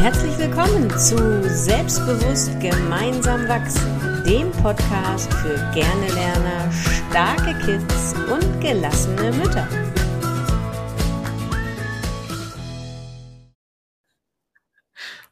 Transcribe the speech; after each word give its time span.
Herzlich 0.00 0.38
willkommen 0.38 0.88
zu 0.98 1.42
Selbstbewusst 1.46 2.58
gemeinsam 2.58 3.46
wachsen, 3.48 4.24
dem 4.24 4.50
Podcast 4.50 5.30
für 5.34 5.56
gerne 5.74 6.06
Lerner, 6.14 6.72
starke 6.72 7.52
Kids 7.66 8.14
und 8.32 8.62
gelassene 8.62 9.30
Mütter. 9.32 9.68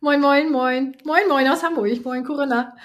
Moin, 0.00 0.20
moin, 0.20 0.52
moin. 0.52 0.96
Moin, 1.03 1.27
moin 1.30 1.48
aus 1.48 1.62
Hamburg. 1.62 2.05
Moin, 2.05 2.23
Corinna. 2.23 2.77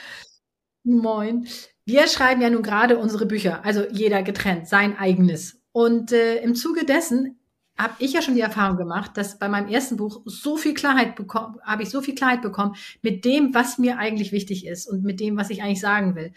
Moin. 0.86 1.50
Wir 1.84 2.08
schreiben 2.08 2.42
ja 2.42 2.50
nun 2.50 2.64
gerade 2.64 2.98
unsere 2.98 3.26
Bücher, 3.26 3.66
also 3.66 3.84
jeder 3.92 4.24
getrennt, 4.24 4.70
sein 4.70 4.98
eigenes. 4.98 5.62
Und 5.74 6.14
äh, 6.14 6.38
im 6.38 6.56
Zuge 6.56 6.86
dessen 6.86 7.43
habe 7.78 7.96
ich 8.00 8.14
ja 8.14 8.22
schon 8.22 8.36
die 8.36 8.42
Erfahrung 8.42 8.78
gemacht, 8.78 9.12
dass 9.16 9.40
bei 9.40 9.50
meinem 9.50 9.68
ersten 9.68 9.98
Buch 9.98 10.22
so 10.26 10.58
viel 10.58 10.74
Klarheit 10.74 11.16
bekommen, 11.16 11.58
habe 11.64 11.84
ich 11.84 11.90
so 11.90 12.02
viel 12.02 12.16
Klarheit 12.16 12.42
bekommen 12.42 12.76
mit 13.02 13.26
dem, 13.26 13.54
was 13.54 13.78
mir 13.78 13.98
eigentlich 13.98 14.32
wichtig 14.32 14.68
ist 14.68 14.88
und 14.88 15.04
mit 15.04 15.20
dem, 15.20 15.38
was 15.38 15.50
ich 15.50 15.64
eigentlich 15.64 15.80
sagen 15.80 16.16
will. 16.16 16.34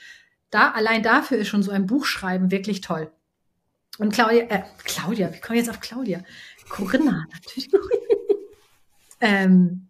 Da 0.50 0.70
allein 0.70 1.02
dafür 1.02 1.38
ist 1.38 1.48
schon 1.48 1.62
so 1.62 1.70
ein 1.70 1.86
Buchschreiben 1.86 2.50
wirklich 2.50 2.80
toll. 2.80 3.10
Und 3.98 4.12
Claudia, 4.12 4.44
äh, 4.44 4.62
Claudia, 4.84 5.32
wir 5.32 5.40
kommen 5.40 5.58
jetzt 5.58 5.70
auf 5.70 5.80
Claudia. 5.80 6.22
Corinna, 6.68 7.26
natürlich. 7.32 7.70
ähm, 9.20 9.88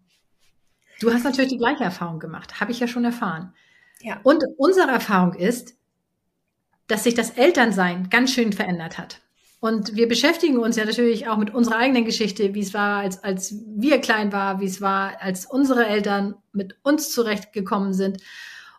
du 1.01 1.13
hast 1.13 1.25
natürlich 1.25 1.51
die 1.51 1.59
gleiche 1.59 1.85
Erfahrung 1.85 2.19
gemacht, 2.19 2.61
habe 2.61 2.73
ich 2.73 2.81
ja 2.81 2.89
schon 2.89 3.05
erfahren. 3.05 3.55
Ja. 4.01 4.21
Und 4.23 4.45
unsere 4.57 4.91
Erfahrung 4.91 5.35
ist, 5.35 5.77
dass 6.87 7.05
sich 7.05 7.15
das 7.15 7.31
Elternsein 7.31 8.11
ganz 8.11 8.33
schön 8.33 8.53
verändert 8.53 8.99
hat. 8.99 9.23
Und 9.59 9.97
wir 9.97 10.07
beschäftigen 10.07 10.59
uns 10.59 10.77
ja 10.77 10.85
natürlich 10.85 11.29
auch 11.29 11.39
mit 11.39 11.55
unserer 11.55 11.79
eigenen 11.79 12.05
Geschichte, 12.05 12.55
wie 12.55 12.61
es 12.61 12.75
war, 12.75 13.01
als, 13.01 13.25
als 13.25 13.55
wir 13.67 14.01
klein 14.01 14.33
waren, 14.33 14.61
wie 14.61 14.67
es 14.67 14.81
war, 14.81 15.21
als 15.21 15.47
unsere 15.47 15.87
Eltern 15.87 16.35
mit 16.53 16.77
uns 16.83 17.11
zurechtgekommen 17.11 17.95
sind 17.95 18.19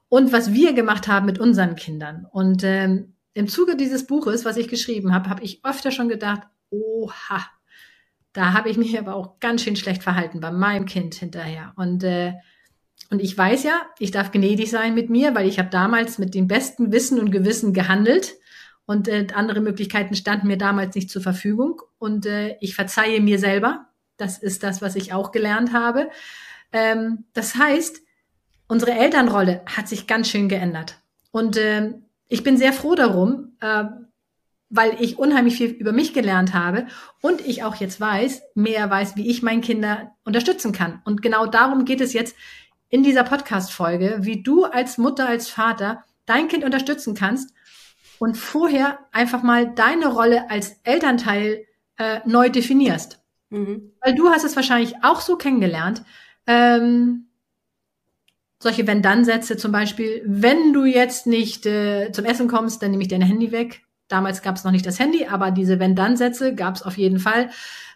und 0.10 0.32
was 0.32 0.54
wir 0.54 0.74
gemacht 0.74 1.08
haben 1.08 1.26
mit 1.26 1.40
unseren 1.40 1.76
Kindern. 1.76 2.28
Und 2.32 2.64
ähm, 2.64 3.14
im 3.34 3.48
Zuge 3.48 3.76
dieses 3.76 4.06
Buches, 4.08 4.46
was 4.46 4.58
ich 4.58 4.68
geschrieben 4.68 5.14
habe, 5.14 5.30
habe 5.30 5.44
ich 5.44 5.66
öfter 5.66 5.92
schon 5.92 6.10
gedacht, 6.10 6.42
oha, 6.70 7.46
da 8.34 8.54
habe 8.54 8.70
ich 8.70 8.78
mich 8.78 8.98
aber 9.00 9.16
auch 9.16 9.40
ganz 9.40 9.64
schön 9.64 9.76
schlecht 9.76 10.04
verhalten 10.04 10.40
bei 10.40 10.52
meinem 10.52 10.86
Kind 10.86 11.16
hinterher. 11.16 11.74
Und, 11.76 12.04
äh, 12.04 12.34
und 13.10 13.20
ich 13.20 13.36
weiß 13.36 13.64
ja, 13.64 13.82
ich 13.98 14.12
darf 14.12 14.32
gnädig 14.32 14.70
sein 14.70 14.94
mit 14.94 15.10
mir, 15.10 15.34
weil 15.34 15.48
ich 15.48 15.58
habe 15.58 15.70
damals 15.70 16.20
mit 16.20 16.36
dem 16.36 16.48
besten 16.48 16.92
Wissen 16.92 17.20
und 17.20 17.32
Gewissen 17.32 17.74
gehandelt 17.74 18.36
und 18.88 19.10
äh, 19.10 19.28
andere 19.36 19.60
Möglichkeiten 19.60 20.16
standen 20.16 20.48
mir 20.48 20.58
damals 20.58 20.96
nicht 20.96 21.12
zur 21.12 21.22
Verfügung. 21.22 21.82
Und 22.00 22.26
äh, 22.26 22.56
ich 22.62 22.74
verzeihe 22.74 23.20
mir 23.22 23.38
selber. 23.38 23.86
Das 24.16 24.38
ist 24.40 24.64
das, 24.64 24.82
was 24.82 24.96
ich 24.96 25.12
auch 25.14 25.32
gelernt 25.32 25.74
habe. 25.74 26.10
Ähm, 26.72 27.26
das 27.34 27.56
heißt, 27.56 28.02
unsere 28.68 28.94
Elternrolle 28.94 29.62
hat 29.66 29.90
sich 29.90 30.08
ganz 30.08 30.30
schön 30.30 30.48
geändert. 30.48 31.02
Und 31.32 31.58
äh, 31.58 31.96
ich 32.30 32.44
bin 32.44 32.56
sehr 32.56 32.72
froh 32.72 32.96
darum, 32.96 33.58
äh, 33.60 33.84
weil 34.70 34.96
ich 35.02 35.20
unheimlich 35.20 35.58
viel 35.58 35.72
über 35.72 35.92
mich 35.92 36.14
gelernt 36.14 36.54
habe 36.54 36.88
und 37.22 37.42
ich 37.42 37.64
auch 37.64 37.76
jetzt 37.76 38.00
weiß, 38.00 38.42
mehr 38.56 38.90
weiß, 38.90 39.18
wie 39.18 39.30
ich 39.30 39.44
meine 39.44 39.62
Kinder 39.62 40.16
unterstützen 40.24 40.72
kann. 40.72 41.02
Und 41.04 41.22
genau 41.22 41.46
darum 41.46 41.84
geht 41.84 42.00
es 42.00 42.14
jetzt 42.14 42.38
in 42.88 43.04
dieser 43.04 43.24
Podcast-Folge, 43.24 44.20
wie 44.22 44.44
du 44.44 44.64
als 44.64 44.98
Mutter, 44.98 45.28
als 45.28 45.50
Vater 45.50 46.06
dein 46.26 46.48
Kind 46.48 46.64
unterstützen 46.64 47.16
kannst 47.16 47.54
und 48.20 48.38
vorher 48.38 49.00
einfach 49.12 49.44
mal 49.44 49.74
deine 49.74 50.08
Rolle 50.08 50.50
als 50.50 50.80
Elternteil 50.84 51.66
äh, 51.98 52.20
neu 52.26 52.50
definierst. 52.50 53.20
Mhm. 53.50 53.92
Weil 54.02 54.16
du 54.16 54.30
hast 54.30 54.44
es 54.44 54.56
wahrscheinlich 54.56 54.96
auch 55.04 55.22
so 55.22 55.36
kennengelernt. 55.36 56.04
Ähm, 56.46 57.28
solche 58.60 58.88
Wenn-Dann-Sätze 58.88 59.58
zum 59.58 59.72
Beispiel, 59.72 60.22
wenn 60.26 60.74
du 60.74 60.86
jetzt 60.86 61.28
nicht 61.28 61.66
äh, 61.66 62.12
zum 62.12 62.26
Essen 62.26 62.48
kommst, 62.48 62.82
dann 62.82 62.92
nehme 62.92 63.04
ich 63.04 63.10
dein 63.10 63.22
Handy 63.22 63.52
weg. 63.52 63.84
Damals 64.08 64.42
gab 64.42 64.56
es 64.56 64.64
noch 64.64 64.72
nicht 64.72 64.86
das 64.86 65.00
Handy, 65.00 65.26
aber 65.26 65.52
diese 65.52 65.80
Wenn-Dann-Sätze 65.80 66.56
gab 66.56 66.76
es 66.76 66.84
auf 66.84 66.98
jeden 66.98 67.20
Fall, 67.20 67.50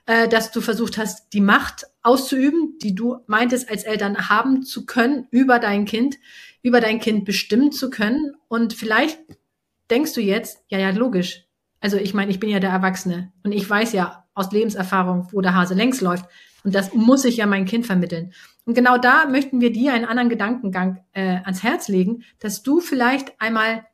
äh, 0.06 0.28
dass 0.28 0.52
du 0.52 0.62
versucht 0.62 0.98
hast, 0.98 1.34
die 1.34 1.42
Macht 1.42 1.86
auszuüben, 2.04 2.78
die 2.82 2.96
du 2.96 3.18
meintest, 3.28 3.70
als 3.70 3.84
Eltern 3.84 4.30
haben 4.30 4.64
zu 4.64 4.86
können 4.86 5.28
über 5.32 5.60
dein 5.60 5.86
Kind, 5.86 6.18
über 6.62 6.82
dein 6.82 7.00
Kind 7.00 7.26
bestimmen 7.26 7.72
zu 7.72 7.90
können. 7.90 8.34
Und 8.48 8.74
vielleicht 8.74 9.20
denkst 9.92 10.14
du 10.14 10.22
jetzt, 10.22 10.64
ja, 10.70 10.80
ja, 10.80 10.90
logisch. 10.90 11.46
Also 11.80 11.98
ich 11.98 12.14
meine, 12.14 12.32
ich 12.32 12.40
bin 12.40 12.50
ja 12.50 12.60
der 12.60 12.70
Erwachsene 12.70 13.32
und 13.44 13.52
ich 13.52 13.70
weiß 13.70 13.94
ja 13.94 14.26
aus 14.34 14.52
Lebenserfahrung, 14.52 15.28
wo 15.32 15.42
der 15.42 15.56
Hase 15.56 15.74
längs 15.74 16.02
läuft. 16.02 16.26
Und 16.64 16.76
das 16.76 16.94
muss 16.94 17.26
ich 17.26 17.38
ja 17.38 17.48
mein 17.48 17.66
Kind 17.66 17.86
vermitteln. 17.86 18.34
Und 18.66 18.76
genau 18.76 18.98
da 18.98 19.26
möchten 19.26 19.62
wir 19.62 19.72
dir 19.72 19.94
einen 19.94 20.06
anderen 20.06 20.30
Gedankengang 20.30 21.04
äh, 21.14 21.40
ans 21.44 21.64
Herz 21.64 21.88
legen, 21.88 22.24
dass 22.40 22.62
du 22.62 22.80
vielleicht 22.80 23.40
einmal 23.42 23.86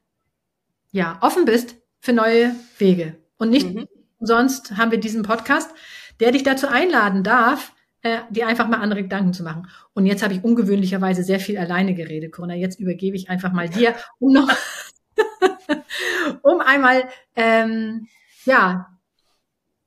ja 0.91 1.17
offen 1.21 1.45
bist 1.45 1.77
für 1.99 2.13
neue 2.13 2.55
Wege. 2.77 3.15
Und 3.37 3.49
nicht 3.49 3.73
mhm. 3.73 3.87
sonst 4.19 4.77
haben 4.77 4.91
wir 4.91 4.99
diesen 4.99 5.23
Podcast, 5.23 5.71
der 6.19 6.31
dich 6.31 6.43
dazu 6.43 6.67
einladen 6.67 7.23
darf, 7.23 7.73
äh, 8.01 8.19
dir 8.29 8.47
einfach 8.47 8.67
mal 8.67 8.81
andere 8.81 9.03
Gedanken 9.03 9.33
zu 9.33 9.43
machen. 9.43 9.67
Und 9.93 10.05
jetzt 10.05 10.23
habe 10.23 10.33
ich 10.33 10.43
ungewöhnlicherweise 10.43 11.23
sehr 11.23 11.39
viel 11.39 11.57
alleine 11.57 11.95
geredet, 11.95 12.33
Corona. 12.33 12.55
Jetzt 12.55 12.79
übergebe 12.79 13.15
ich 13.15 13.29
einfach 13.29 13.53
mal 13.53 13.69
dir, 13.69 13.95
um 14.19 14.33
noch 14.33 14.49
um 16.41 16.61
einmal 16.61 17.07
ähm, 17.35 18.07
ja 18.45 18.97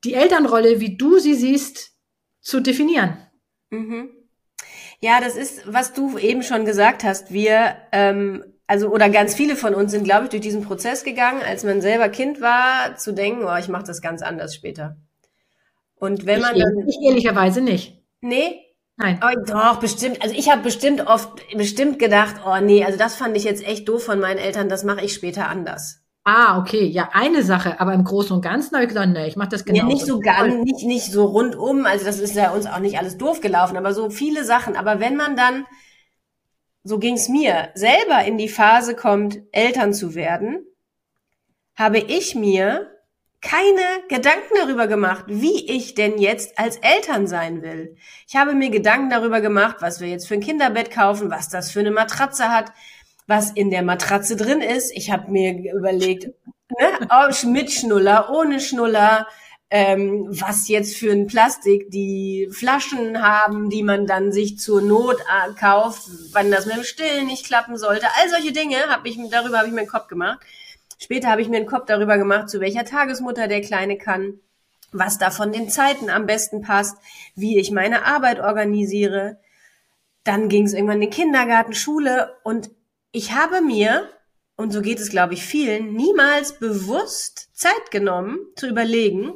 die 0.05 0.15
Elternrolle, 0.15 0.81
wie 0.81 0.97
du 0.97 1.19
sie 1.19 1.35
siehst, 1.35 1.93
zu 2.41 2.61
definieren. 2.61 3.19
Mhm. 3.71 4.11
Ja, 5.01 5.21
das 5.21 5.37
ist, 5.37 5.73
was 5.73 5.93
du 5.93 6.19
eben 6.19 6.43
schon 6.43 6.65
gesagt 6.65 7.05
hast. 7.05 7.33
Wir, 7.33 7.77
ähm, 7.93 8.45
also 8.67 8.89
oder 8.89 9.09
ganz 9.09 9.35
viele 9.35 9.57
von 9.57 9.75
uns 9.75 9.93
sind, 9.93 10.05
glaube 10.05 10.25
ich, 10.25 10.31
durch 10.31 10.43
diesen 10.43 10.63
Prozess 10.63 11.05
gegangen, 11.05 11.43
als 11.43 11.65
man 11.65 11.81
selber 11.81 12.09
Kind 12.09 12.41
war, 12.41 12.97
zu 12.97 13.13
denken, 13.13 13.45
oh, 13.45 13.57
ich 13.57 13.69
mache 13.69 13.85
das 13.85 14.01
ganz 14.01 14.23
anders 14.23 14.55
später. 14.55 14.97
Und 15.97 16.27
wenn 16.27 16.41
man 16.41 16.57
ich, 16.57 16.63
dann, 16.63 16.89
ich 16.89 16.99
ehrlicherweise 17.03 17.61
nicht. 17.61 18.03
Nee, 18.21 18.63
Nein. 19.01 19.19
Oh, 19.25 19.35
doch, 19.47 19.81
bestimmt. 19.81 20.23
Also 20.23 20.35
ich 20.35 20.51
habe 20.51 20.61
bestimmt 20.63 21.07
oft 21.07 21.31
bestimmt 21.57 21.99
gedacht, 21.99 22.37
oh 22.47 22.59
nee, 22.61 22.85
also 22.85 22.99
das 22.99 23.15
fand 23.15 23.35
ich 23.35 23.45
jetzt 23.45 23.67
echt 23.67 23.89
doof 23.89 24.05
von 24.05 24.21
meinen 24.21 24.39
Eltern, 24.39 24.69
das 24.69 24.85
mache 24.85 25.03
ich 25.03 25.15
später 25.15 25.49
anders. 25.49 26.03
Ah, 26.25 26.59
okay, 26.59 26.85
ja, 26.85 27.09
eine 27.15 27.43
Sache, 27.43 27.81
aber 27.81 27.95
im 27.95 28.05
Großen 28.05 28.37
und 28.37 28.43
Ganzen 28.43 28.75
habe 28.75 28.85
ich 28.85 28.91
gesagt, 28.91 29.09
nee, 29.09 29.27
ich 29.27 29.37
mache 29.37 29.49
das 29.49 29.65
genau. 29.65 29.79
Ja, 29.79 29.85
nicht 29.85 30.05
so 30.05 30.21
ganz, 30.21 30.55
nicht, 30.65 30.85
nicht 30.85 31.07
so 31.11 31.25
rundum, 31.25 31.87
also 31.87 32.05
das 32.05 32.19
ist 32.19 32.35
ja 32.35 32.51
uns 32.51 32.67
auch 32.67 32.79
nicht 32.79 32.99
alles 32.99 33.17
doof 33.17 33.41
gelaufen, 33.41 33.79
aber 33.79 33.95
so 33.95 34.11
viele 34.11 34.45
Sachen. 34.45 34.77
Aber 34.77 35.01
wenn 35.01 35.17
man 35.17 35.35
dann, 35.35 35.65
so 36.85 36.99
ging's 36.99 37.31
mir, 37.31 37.71
selber 37.75 38.23
in 38.27 38.37
die 38.37 38.51
Phase 38.51 38.95
kommt, 38.95 39.39
Eltern 39.51 39.95
zu 39.95 40.15
werden, 40.15 40.67
habe 41.75 41.99
ich 41.99 42.35
mir 42.35 42.91
keine 43.43 43.81
Gedanken 44.09 44.55
darüber 44.57 44.87
gemacht, 44.87 45.25
wie 45.27 45.71
ich 45.71 45.95
denn 45.95 46.19
jetzt 46.19 46.59
als 46.59 46.77
Eltern 46.77 47.27
sein 47.27 47.63
will. 47.63 47.97
Ich 48.29 48.37
habe 48.37 48.55
mir 48.55 48.71
Gedanken 48.71 49.09
darüber 49.11 49.41
gemacht, 49.41 49.77
was 49.81 50.01
wir 50.01 50.09
jetzt 50.09 50.29
für 50.29 50.35
ein 50.35 50.43
Kinderbett 50.43 50.91
kaufen, 50.91 51.31
was 51.31 51.49
das 51.49 51.71
für 51.71 51.81
eine 51.81 51.91
Matratze 51.91 52.51
hat, 52.51 52.73
was 53.27 53.51
in 53.53 53.71
der 53.71 53.83
Matratze 53.83 54.37
drin 54.37 54.61
ist. 54.61 54.93
Ich 54.95 55.11
habe 55.11 55.31
mir 55.31 55.73
überlegt, 55.73 56.25
ne, 56.25 57.09
oh, 57.11 57.47
mit 57.47 57.71
Schnuller, 57.71 58.31
ohne 58.31 58.61
Schnuller, 58.61 59.27
ähm, 59.71 60.27
was 60.29 60.69
jetzt 60.69 60.97
für 60.97 61.13
ein 61.13 61.29
Plastik 61.29 61.91
die 61.91 62.49
Flaschen 62.53 63.23
haben, 63.23 63.71
die 63.71 63.85
man 63.85 64.07
dann 64.07 64.33
sich 64.33 64.59
zur 64.59 64.83
Not 64.83 65.21
äh, 65.21 65.55
kauft, 65.55 66.03
wann 66.33 66.51
das 66.51 66.67
mit 66.67 66.77
dem 66.77 66.83
Stillen 66.83 67.27
nicht 67.27 67.47
klappen 67.47 67.79
sollte. 67.79 68.07
All 68.21 68.29
solche 68.29 68.53
Dinge 68.53 68.77
habe 68.89 69.09
ich 69.09 69.17
darüber 69.31 69.59
habe 69.59 69.69
ich 69.69 69.75
mir 69.75 69.83
den 69.83 69.89
Kopf 69.89 70.09
gemacht. 70.09 70.41
Später 71.03 71.31
habe 71.31 71.41
ich 71.41 71.49
mir 71.49 71.57
einen 71.57 71.67
Kopf 71.67 71.87
darüber 71.87 72.19
gemacht, 72.19 72.51
zu 72.51 72.61
welcher 72.61 72.85
Tagesmutter 72.85 73.49
der 73.49 73.63
Kleine 73.63 73.97
kann, 73.97 74.39
was 74.93 75.19
da 75.19 75.31
von 75.31 75.51
den 75.51 75.71
Zeiten 75.71 76.11
am 76.11 76.27
besten 76.27 76.61
passt, 76.61 76.97
wie 77.35 77.59
ich 77.59 77.71
meine 77.71 78.05
Arbeit 78.05 78.39
organisiere. 78.39 79.39
Dann 80.25 80.51
ging 80.51 80.67
es 80.67 80.75
irgendwann 80.75 80.97
in 80.97 81.09
den 81.09 81.11
Kindergarten, 81.11 81.73
Schule 81.73 82.37
und 82.45 82.71
ich 83.13 83.33
habe 83.33 83.63
mir, 83.63 84.11
und 84.57 84.73
so 84.73 84.83
geht 84.83 85.01
es, 85.01 85.09
glaube 85.09 85.35
ich, 85.35 85.43
vielen, 85.43 85.95
niemals 85.95 86.59
bewusst 86.59 87.49
Zeit 87.55 87.91
genommen 87.91 88.39
zu 88.57 88.69
überlegen, 88.69 89.33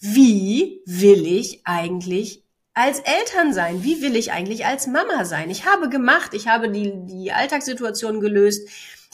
wie 0.00 0.82
will 0.86 1.24
ich 1.24 1.60
eigentlich 1.64 2.42
als 2.74 2.98
Eltern 2.98 3.52
sein? 3.52 3.84
Wie 3.84 4.02
will 4.02 4.16
ich 4.16 4.32
eigentlich 4.32 4.66
als 4.66 4.88
Mama 4.88 5.24
sein? 5.24 5.50
Ich 5.50 5.66
habe 5.66 5.88
gemacht, 5.88 6.34
ich 6.34 6.48
habe 6.48 6.68
die, 6.68 6.92
die 7.06 7.30
Alltagssituation 7.30 8.20
gelöst, 8.20 8.68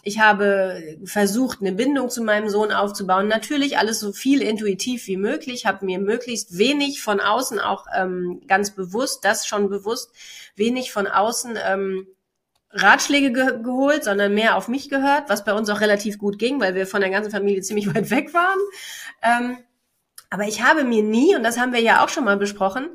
ich 0.06 0.20
habe 0.20 0.98
versucht, 1.04 1.60
eine 1.60 1.72
Bindung 1.72 2.10
zu 2.10 2.22
meinem 2.22 2.48
Sohn 2.48 2.70
aufzubauen. 2.70 3.26
Natürlich 3.26 3.76
alles 3.76 3.98
so 3.98 4.12
viel 4.12 4.40
intuitiv 4.40 5.08
wie 5.08 5.16
möglich, 5.16 5.66
habe 5.66 5.84
mir 5.84 5.98
möglichst 5.98 6.58
wenig 6.58 7.02
von 7.02 7.18
außen 7.18 7.58
auch 7.58 7.86
ähm, 7.92 8.40
ganz 8.46 8.70
bewusst, 8.70 9.24
das 9.24 9.48
schon 9.48 9.68
bewusst, 9.68 10.12
wenig 10.54 10.92
von 10.92 11.08
außen 11.08 11.58
ähm, 11.60 12.06
Ratschläge 12.70 13.32
ge 13.32 13.60
geholt, 13.64 14.04
sondern 14.04 14.32
mehr 14.32 14.54
auf 14.54 14.68
mich 14.68 14.88
gehört, 14.88 15.28
was 15.28 15.44
bei 15.44 15.52
uns 15.52 15.68
auch 15.70 15.80
relativ 15.80 16.18
gut 16.18 16.38
ging, 16.38 16.60
weil 16.60 16.76
wir 16.76 16.86
von 16.86 17.00
der 17.00 17.10
ganzen 17.10 17.32
Familie 17.32 17.62
ziemlich 17.62 17.88
weit 17.94 18.08
weg 18.10 18.32
waren. 18.32 18.60
Ähm, 19.22 19.58
aber 20.30 20.44
ich 20.44 20.62
habe 20.62 20.84
mir 20.84 21.02
nie, 21.02 21.34
und 21.34 21.42
das 21.42 21.58
haben 21.58 21.72
wir 21.72 21.80
ja 21.80 22.04
auch 22.04 22.10
schon 22.10 22.24
mal 22.24 22.36
besprochen, 22.36 22.90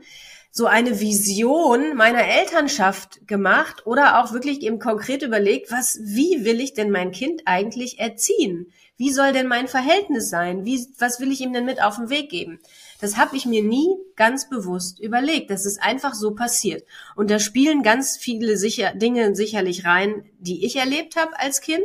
so 0.53 0.65
eine 0.65 0.99
Vision 0.99 1.95
meiner 1.95 2.27
Elternschaft 2.27 3.25
gemacht 3.25 3.87
oder 3.87 4.21
auch 4.21 4.33
wirklich 4.33 4.61
eben 4.61 4.79
konkret 4.79 5.23
überlegt, 5.23 5.71
was, 5.71 5.97
wie 6.03 6.43
will 6.43 6.59
ich 6.59 6.73
denn 6.73 6.91
mein 6.91 7.11
Kind 7.11 7.43
eigentlich 7.45 7.99
erziehen? 7.99 8.67
Wie 8.97 9.11
soll 9.11 9.31
denn 9.31 9.47
mein 9.47 9.69
Verhältnis 9.69 10.29
sein? 10.29 10.65
Wie, 10.65 10.85
was 10.99 11.21
will 11.21 11.31
ich 11.31 11.39
ihm 11.39 11.53
denn 11.53 11.65
mit 11.65 11.81
auf 11.81 11.95
den 11.95 12.09
Weg 12.09 12.29
geben? 12.29 12.59
Das 12.99 13.17
habe 13.17 13.35
ich 13.35 13.45
mir 13.45 13.63
nie 13.63 13.95
ganz 14.15 14.49
bewusst 14.49 14.99
überlegt. 14.99 15.49
Das 15.49 15.65
ist 15.65 15.81
einfach 15.81 16.13
so 16.13 16.35
passiert. 16.35 16.85
Und 17.15 17.31
da 17.31 17.39
spielen 17.39 17.81
ganz 17.81 18.17
viele 18.17 18.57
sicher, 18.57 18.93
Dinge 18.93 19.35
sicherlich 19.35 19.85
rein, 19.85 20.25
die 20.37 20.65
ich 20.65 20.75
erlebt 20.75 21.15
habe 21.15 21.39
als 21.39 21.61
Kind, 21.61 21.81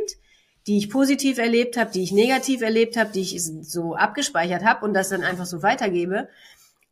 die 0.67 0.77
ich 0.77 0.89
positiv 0.89 1.37
erlebt 1.37 1.77
habe, 1.77 1.89
die 1.91 2.03
ich 2.03 2.11
negativ 2.11 2.61
erlebt 2.61 2.97
habe, 2.97 3.11
die 3.13 3.21
ich 3.21 3.41
so 3.41 3.95
abgespeichert 3.95 4.63
habe 4.65 4.85
und 4.85 4.93
das 4.93 5.09
dann 5.09 5.23
einfach 5.23 5.45
so 5.45 5.63
weitergebe. 5.63 6.27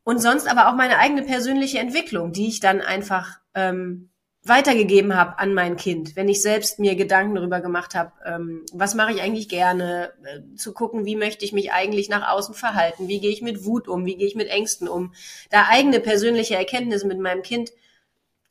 Und 0.06 0.22
sonst 0.22 0.48
aber 0.48 0.70
auch 0.70 0.76
meine 0.76 1.00
eigene 1.00 1.24
persönliche 1.24 1.80
Entwicklung, 1.80 2.32
die 2.32 2.48
ich 2.48 2.60
dann 2.60 2.80
einfach 2.80 3.40
ähm, 3.56 4.12
weitergegeben 4.44 5.16
habe 5.16 5.40
an 5.40 5.56
mein 5.56 5.78
Kind, 5.78 6.16
wenn 6.16 6.30
ich 6.30 6.44
selbst 6.44 6.78
mir 6.78 6.96
Gedanken 6.96 7.34
darüber 7.34 7.60
gemacht 7.60 7.96
habe, 7.96 8.12
ähm, 8.24 8.64
was 8.72 8.94
mache 8.94 9.14
ich 9.14 9.22
eigentlich 9.24 9.50
gerne, 9.50 10.14
äh, 10.24 10.56
zu 10.56 10.74
gucken, 10.74 11.06
wie 11.06 11.16
möchte 11.16 11.44
ich 11.44 11.54
mich 11.54 11.74
eigentlich 11.74 12.08
nach 12.08 12.32
außen 12.32 12.54
verhalten, 12.54 13.08
wie 13.08 13.20
gehe 13.20 13.32
ich 13.32 13.42
mit 13.42 13.66
Wut 13.66 13.88
um, 13.88 14.06
wie 14.06 14.16
gehe 14.16 14.28
ich 14.28 14.36
mit 14.36 14.48
Ängsten 14.48 14.88
um, 14.88 15.16
da 15.50 15.66
eigene 15.70 16.00
persönliche 16.00 16.56
Erkenntnisse 16.56 17.08
mit 17.08 17.18
meinem 17.18 17.42
Kind 17.42 17.72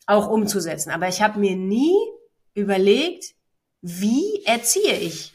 auch 0.07 0.29
umzusetzen. 0.29 0.91
Aber 0.91 1.07
ich 1.07 1.23
habe 1.23 1.39
mir 1.39 1.55
nie 1.55 1.95
überlegt, 2.55 3.37
wie 3.81 4.43
erziehe 4.45 4.99
ich. 4.99 5.35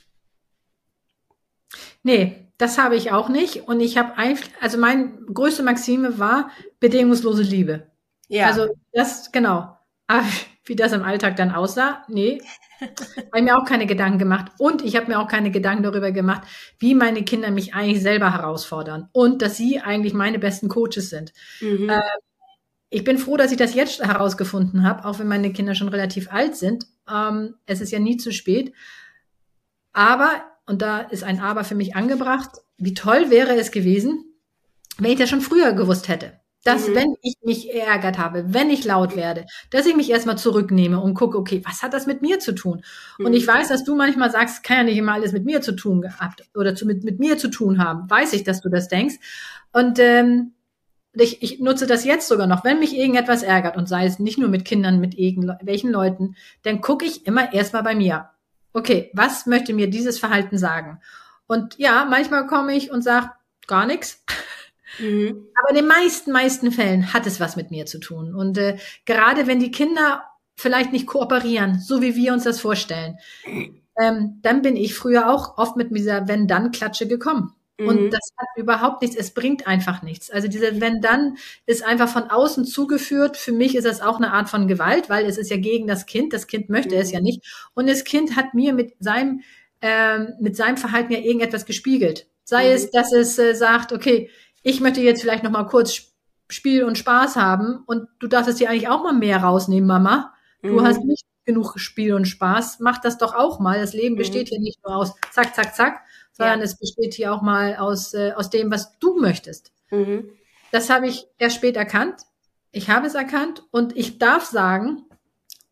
Nee, 2.03 2.48
das 2.59 2.77
habe 2.77 2.95
ich 2.97 3.11
auch 3.11 3.29
nicht. 3.29 3.67
Und 3.67 3.79
ich 3.79 3.97
habe 3.97 4.17
einfach, 4.17 4.47
also 4.61 4.77
meine 4.77 5.13
größte 5.33 5.63
Maxime 5.63 6.19
war 6.19 6.51
bedingungslose 6.79 7.41
Liebe. 7.41 7.87
Ja. 8.27 8.47
Also 8.47 8.67
das, 8.91 9.31
genau. 9.31 9.77
Aber 10.05 10.25
wie 10.65 10.75
das 10.75 10.91
im 10.91 11.01
Alltag 11.01 11.37
dann 11.37 11.51
aussah, 11.51 12.03
nee, 12.09 12.41
habe 12.81 13.41
mir 13.41 13.57
auch 13.57 13.65
keine 13.65 13.87
Gedanken 13.87 14.19
gemacht. 14.19 14.51
Und 14.59 14.83
ich 14.83 14.97
habe 14.97 15.07
mir 15.07 15.19
auch 15.19 15.29
keine 15.29 15.51
Gedanken 15.51 15.83
darüber 15.83 16.11
gemacht, 16.11 16.43
wie 16.77 16.93
meine 16.95 17.23
Kinder 17.23 17.49
mich 17.49 17.73
eigentlich 17.73 18.03
selber 18.03 18.33
herausfordern. 18.33 19.07
Und 19.13 19.41
dass 19.41 19.55
sie 19.55 19.79
eigentlich 19.79 20.13
meine 20.13 20.37
besten 20.37 20.67
Coaches 20.67 21.09
sind. 21.09 21.33
Mhm. 21.61 21.89
Äh, 21.89 22.01
ich 22.89 23.05
bin 23.05 23.17
froh, 23.17 23.37
dass 23.37 23.51
ich 23.51 23.57
das 23.57 23.73
jetzt 23.73 24.03
herausgefunden 24.03 24.83
habe, 24.83 25.05
auch 25.05 25.19
wenn 25.19 25.27
meine 25.27 25.53
Kinder 25.53 25.75
schon 25.75 25.89
relativ 25.89 26.29
alt 26.31 26.57
sind. 26.57 26.87
Ähm, 27.09 27.55
es 27.65 27.79
ist 27.79 27.91
ja 27.91 27.99
nie 27.99 28.17
zu 28.17 28.33
spät. 28.33 28.73
Aber 29.93 30.43
und 30.69 30.83
da 30.83 30.99
ist 30.99 31.23
ein 31.23 31.39
Aber 31.39 31.63
für 31.63 31.73
mich 31.73 31.95
angebracht, 31.95 32.49
wie 32.77 32.93
toll 32.93 33.31
wäre 33.31 33.55
es 33.55 33.71
gewesen, 33.71 34.23
wenn 34.99 35.11
ich 35.11 35.17
das 35.17 35.29
schon 35.29 35.41
früher 35.41 35.73
gewusst 35.73 36.07
hätte. 36.07 36.33
Dass, 36.63 36.87
mhm. 36.87 36.95
wenn 36.95 37.15
ich 37.23 37.37
mich 37.41 37.73
ärgert 37.73 38.19
habe, 38.19 38.53
wenn 38.53 38.69
ich 38.69 38.85
laut 38.85 39.15
werde, 39.15 39.45
dass 39.71 39.87
ich 39.87 39.95
mich 39.95 40.11
erstmal 40.11 40.37
zurücknehme 40.37 40.99
und 40.99 41.15
gucke, 41.15 41.37
okay, 41.37 41.63
was 41.65 41.81
hat 41.81 41.93
das 41.93 42.05
mit 42.05 42.21
mir 42.21 42.39
zu 42.39 42.53
tun? 42.53 42.83
Mhm. 43.17 43.25
Und 43.25 43.33
ich 43.33 43.47
weiß, 43.47 43.69
dass 43.69 43.83
du 43.83 43.95
manchmal 43.95 44.29
sagst, 44.29 44.61
kann 44.61 44.77
ja 44.77 44.83
nicht 44.83 44.97
immer 44.97 45.13
alles 45.13 45.31
mit 45.31 45.43
mir 45.43 45.61
zu 45.61 45.71
tun 45.71 46.01
gehabt 46.01 46.43
oder 46.53 46.75
zu, 46.75 46.85
mit, 46.85 47.03
mit 47.03 47.17
mir 47.17 47.37
zu 47.39 47.47
tun 47.47 47.83
haben. 47.83 48.07
Weiß 48.07 48.33
ich, 48.33 48.43
dass 48.43 48.61
du 48.61 48.69
das 48.69 48.89
denkst. 48.89 49.15
Und 49.71 49.97
ähm, 49.97 50.51
ich, 51.13 51.41
ich 51.41 51.59
nutze 51.59 51.87
das 51.87 52.05
jetzt 52.05 52.27
sogar 52.27 52.45
noch, 52.45 52.63
wenn 52.63 52.77
mich 52.77 52.95
irgendetwas 52.95 53.41
ärgert 53.41 53.75
und 53.75 53.89
sei 53.89 54.05
es 54.05 54.19
nicht 54.19 54.37
nur 54.37 54.49
mit 54.49 54.65
Kindern, 54.65 54.99
mit 54.99 55.17
irgendwelchen 55.17 55.89
Leuten, 55.89 56.35
dann 56.61 56.81
gucke 56.81 57.05
ich 57.05 57.25
immer 57.25 57.53
erstmal 57.53 57.81
bei 57.81 57.95
mir 57.95 58.29
okay, 58.73 59.11
was 59.13 59.45
möchte 59.45 59.73
mir 59.73 59.89
dieses 59.89 60.19
Verhalten 60.19 60.57
sagen? 60.57 60.99
Und 61.47 61.77
ja, 61.77 62.05
manchmal 62.05 62.47
komme 62.47 62.75
ich 62.75 62.91
und 62.91 63.01
sage 63.01 63.31
gar 63.67 63.85
nichts. 63.85 64.23
Mhm. 64.97 65.47
Aber 65.55 65.69
in 65.69 65.75
den 65.75 65.87
meisten, 65.87 66.31
meisten 66.31 66.71
Fällen 66.71 67.13
hat 67.13 67.27
es 67.27 67.39
was 67.39 67.55
mit 67.55 67.71
mir 67.71 67.85
zu 67.85 67.99
tun. 67.99 68.33
Und 68.33 68.57
äh, 68.57 68.77
gerade 69.05 69.47
wenn 69.47 69.59
die 69.59 69.71
Kinder 69.71 70.23
vielleicht 70.55 70.91
nicht 70.91 71.07
kooperieren, 71.07 71.79
so 71.79 72.01
wie 72.01 72.15
wir 72.15 72.33
uns 72.33 72.43
das 72.43 72.59
vorstellen, 72.59 73.17
ähm, 74.01 74.39
dann 74.41 74.61
bin 74.61 74.75
ich 74.75 74.95
früher 74.95 75.29
auch 75.29 75.57
oft 75.57 75.75
mit 75.75 75.95
dieser 75.95 76.27
Wenn-Dann-Klatsche 76.27 77.07
gekommen. 77.07 77.53
Und 77.79 78.01
mhm. 78.01 78.09
das 78.11 78.31
hat 78.37 78.47
überhaupt 78.57 79.01
nichts, 79.01 79.15
es 79.15 79.33
bringt 79.33 79.65
einfach 79.65 80.01
nichts. 80.01 80.29
Also 80.29 80.47
diese 80.47 80.81
wenn 80.81 80.99
dann 81.01 81.37
ist 81.65 81.85
einfach 81.85 82.09
von 82.09 82.23
außen 82.23 82.65
zugeführt. 82.65 83.37
Für 83.37 83.53
mich 83.53 83.75
ist 83.75 83.85
das 83.85 84.01
auch 84.01 84.17
eine 84.17 84.33
Art 84.33 84.49
von 84.49 84.67
Gewalt, 84.67 85.09
weil 85.09 85.25
es 85.25 85.37
ist 85.37 85.49
ja 85.49 85.57
gegen 85.57 85.87
das 85.87 86.05
Kind. 86.05 86.33
Das 86.33 86.47
Kind 86.47 86.69
möchte 86.69 86.95
mhm. 86.95 87.01
es 87.01 87.11
ja 87.11 87.21
nicht. 87.21 87.69
Und 87.73 87.87
das 87.87 88.03
Kind 88.03 88.35
hat 88.35 88.53
mir 88.53 88.73
mit 88.73 88.95
seinem, 88.99 89.41
ähm, 89.81 90.33
mit 90.39 90.57
seinem 90.57 90.77
Verhalten 90.77 91.13
ja 91.13 91.19
irgendetwas 91.19 91.65
gespiegelt. 91.65 92.27
Sei 92.43 92.65
mhm. 92.65 92.75
es, 92.75 92.91
dass 92.91 93.13
es 93.13 93.39
äh, 93.39 93.53
sagt, 93.53 93.93
okay, 93.93 94.29
ich 94.61 94.81
möchte 94.81 95.01
jetzt 95.01 95.21
vielleicht 95.21 95.43
noch 95.43 95.51
mal 95.51 95.65
kurz 95.65 96.01
Spiel 96.49 96.83
und 96.83 96.97
Spaß 96.97 97.35
haben 97.35 97.83
und 97.85 98.07
du 98.19 98.27
darfst 98.27 98.49
es 98.49 98.55
dir 98.57 98.69
eigentlich 98.69 98.89
auch 98.89 99.03
mal 99.03 99.13
mehr 99.13 99.37
rausnehmen, 99.37 99.87
Mama. 99.87 100.33
Du 100.61 100.73
mhm. 100.73 100.81
hast 100.83 101.03
nicht 101.03 101.23
genug 101.45 101.79
Spiel 101.79 102.13
und 102.13 102.25
Spaß. 102.25 102.79
Mach 102.79 102.99
das 102.99 103.17
doch 103.17 103.33
auch 103.33 103.59
mal. 103.59 103.79
Das 103.79 103.93
Leben 103.93 104.15
mhm. 104.15 104.19
besteht 104.19 104.49
ja 104.49 104.59
nicht 104.59 104.79
nur 104.83 104.95
aus 104.95 105.13
zack, 105.31 105.55
zack, 105.55 105.75
zack, 105.75 106.01
sondern 106.39 106.59
ja. 106.59 106.65
es 106.65 106.79
besteht 106.79 107.13
hier 107.13 107.33
auch 107.33 107.41
mal 107.41 107.75
aus, 107.75 108.13
äh, 108.13 108.31
aus 108.35 108.49
dem, 108.49 108.71
was 108.71 108.97
du 108.99 109.19
möchtest. 109.19 109.71
Mhm. 109.91 110.29
Das 110.71 110.89
habe 110.89 111.07
ich 111.07 111.27
erst 111.37 111.57
spät 111.57 111.75
erkannt. 111.75 112.21
Ich 112.71 112.89
habe 112.89 113.07
es 113.07 113.15
erkannt 113.15 113.63
und 113.71 113.95
ich 113.97 114.19
darf 114.19 114.45
sagen, 114.45 115.03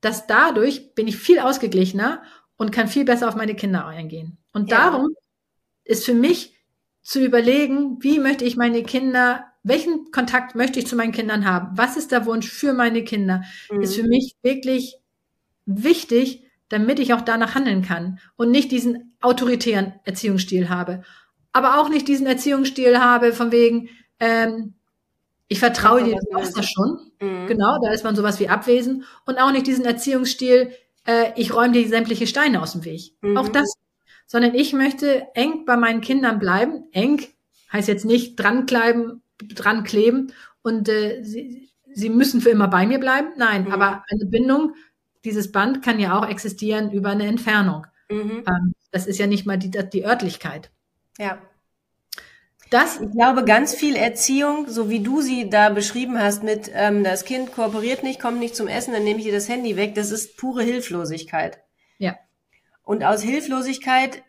dass 0.02 0.28
dadurch 0.28 0.94
bin 0.94 1.08
ich 1.08 1.18
viel 1.18 1.40
ausgeglichener 1.40 2.22
und 2.58 2.72
kann 2.72 2.88
viel 2.88 3.06
besser 3.06 3.30
auf 3.30 3.36
meine 3.36 3.56
Kinder 3.56 3.86
eingehen. 3.86 4.38
Und 4.54 4.70
ja. 4.70 4.78
darum 4.78 5.16
ist 5.86 6.06
für 6.06 6.14
mich 6.14 6.56
zu 7.02 7.24
überlegen, 7.24 8.04
wie 8.04 8.20
möchte 8.20 8.44
ich 8.44 8.58
meine 8.58 8.84
Kinder, 8.84 9.46
welchen 9.64 10.12
Kontakt 10.12 10.56
möchte 10.56 10.80
ich 10.80 10.88
zu 10.88 10.98
meinen 10.98 11.14
Kindern 11.14 11.46
haben? 11.46 11.78
Was 11.78 11.96
ist 11.96 12.12
der 12.12 12.26
Wunsch 12.26 12.50
für 12.50 12.74
meine 12.74 13.04
Kinder? 13.04 13.44
Mhm. 13.72 13.82
Ist 13.82 13.96
für 13.96 14.08
mich 14.08 14.36
wirklich 14.42 14.98
wichtig, 15.66 16.47
damit 16.70 17.00
ich 17.00 17.14
auch 17.14 17.22
danach 17.22 17.56
handeln 17.56 17.82
kann 17.82 18.20
und 18.36 18.52
nicht 18.52 18.72
diesen 18.72 19.16
autoritären 19.22 19.94
Erziehungsstil 20.04 20.70
habe. 20.70 21.04
Aber 21.54 21.80
auch 21.80 21.90
nicht 21.90 22.08
diesen 22.08 22.28
Erziehungsstil 22.28 23.00
habe 23.00 23.34
von 23.34 23.52
wegen, 23.52 23.90
ähm, 24.20 24.76
ich 25.48 25.60
vertraue 25.60 26.04
dir, 26.04 26.16
du 26.16 26.34
machst 26.34 26.58
das 26.58 26.70
schon. 26.70 27.12
Mhm. 27.22 27.48
Genau, 27.48 27.80
da 27.82 27.92
ist 27.92 28.04
man 28.04 28.16
sowas 28.16 28.40
wie 28.40 28.50
abwesend. 28.50 29.06
Und 29.26 29.38
auch 29.38 29.52
nicht 29.52 29.68
diesen 29.68 29.86
Erziehungsstil, 29.86 30.72
äh, 31.06 31.32
ich 31.36 31.54
räume 31.54 31.74
dir 31.74 31.88
sämtliche 31.88 32.28
Steine 32.28 32.62
aus 32.62 32.74
dem 32.74 32.84
Weg. 32.86 33.14
Mhm. 33.22 33.38
Auch 33.38 33.48
das. 33.48 33.74
Sondern 34.26 34.54
ich 34.54 34.74
möchte 34.74 35.28
eng 35.36 35.64
bei 35.66 35.78
meinen 35.78 36.02
Kindern 36.02 36.40
bleiben. 36.40 36.90
Eng 36.92 37.22
heißt 37.72 37.88
jetzt 37.88 38.06
nicht 38.06 38.36
dran 38.36 38.66
bleiben, 38.66 39.24
dran 39.56 39.84
kleben 39.84 40.34
und 40.62 40.90
äh, 40.90 41.24
sie, 41.24 41.70
sie 41.94 42.10
müssen 42.10 42.42
für 42.42 42.50
immer 42.50 42.68
bei 42.68 42.86
mir 42.86 43.00
bleiben. 43.00 43.30
Nein, 43.38 43.66
mhm. 43.66 43.72
aber 43.72 44.04
eine 44.10 44.26
Bindung 44.26 44.74
dieses 45.28 45.52
Band 45.52 45.84
kann 45.84 46.00
ja 46.00 46.18
auch 46.18 46.28
existieren 46.28 46.92
über 46.92 47.10
eine 47.10 47.28
Entfernung. 47.28 47.86
Mhm. 48.10 48.44
Ähm, 48.48 48.74
das 48.92 49.06
ist 49.06 49.20
ja 49.20 49.28
nicht 49.28 49.46
mal 49.46 49.58
die, 49.58 49.70
die 49.70 50.06
Örtlichkeit. 50.06 50.72
Ja. 51.18 51.38
Das, 52.70 53.00
ich 53.02 53.12
glaube, 53.12 53.44
ganz 53.46 53.76
viel 53.76 53.96
Erziehung, 53.96 54.70
so 54.70 54.90
wie 54.90 55.02
du 55.02 55.22
sie 55.22 55.50
da 55.50 55.70
beschrieben 55.70 56.18
hast, 56.18 56.44
mit 56.44 56.72
ähm, 56.74 57.04
das 57.04 57.26
Kind 57.26 57.54
kooperiert 57.54 58.04
nicht, 58.04 58.22
kommt 58.22 58.40
nicht 58.40 58.56
zum 58.56 58.68
Essen, 58.68 58.94
dann 58.94 59.04
nehme 59.04 59.20
ich 59.20 59.26
dir 59.26 59.34
das 59.34 59.50
Handy 59.50 59.76
weg, 59.76 59.96
das 59.96 60.12
ist 60.12 60.38
pure 60.38 60.64
Hilflosigkeit. 60.64 61.60
Ja. 61.98 62.18
Und 62.84 63.04
aus 63.04 63.22
Hilflosigkeit, 63.22 64.24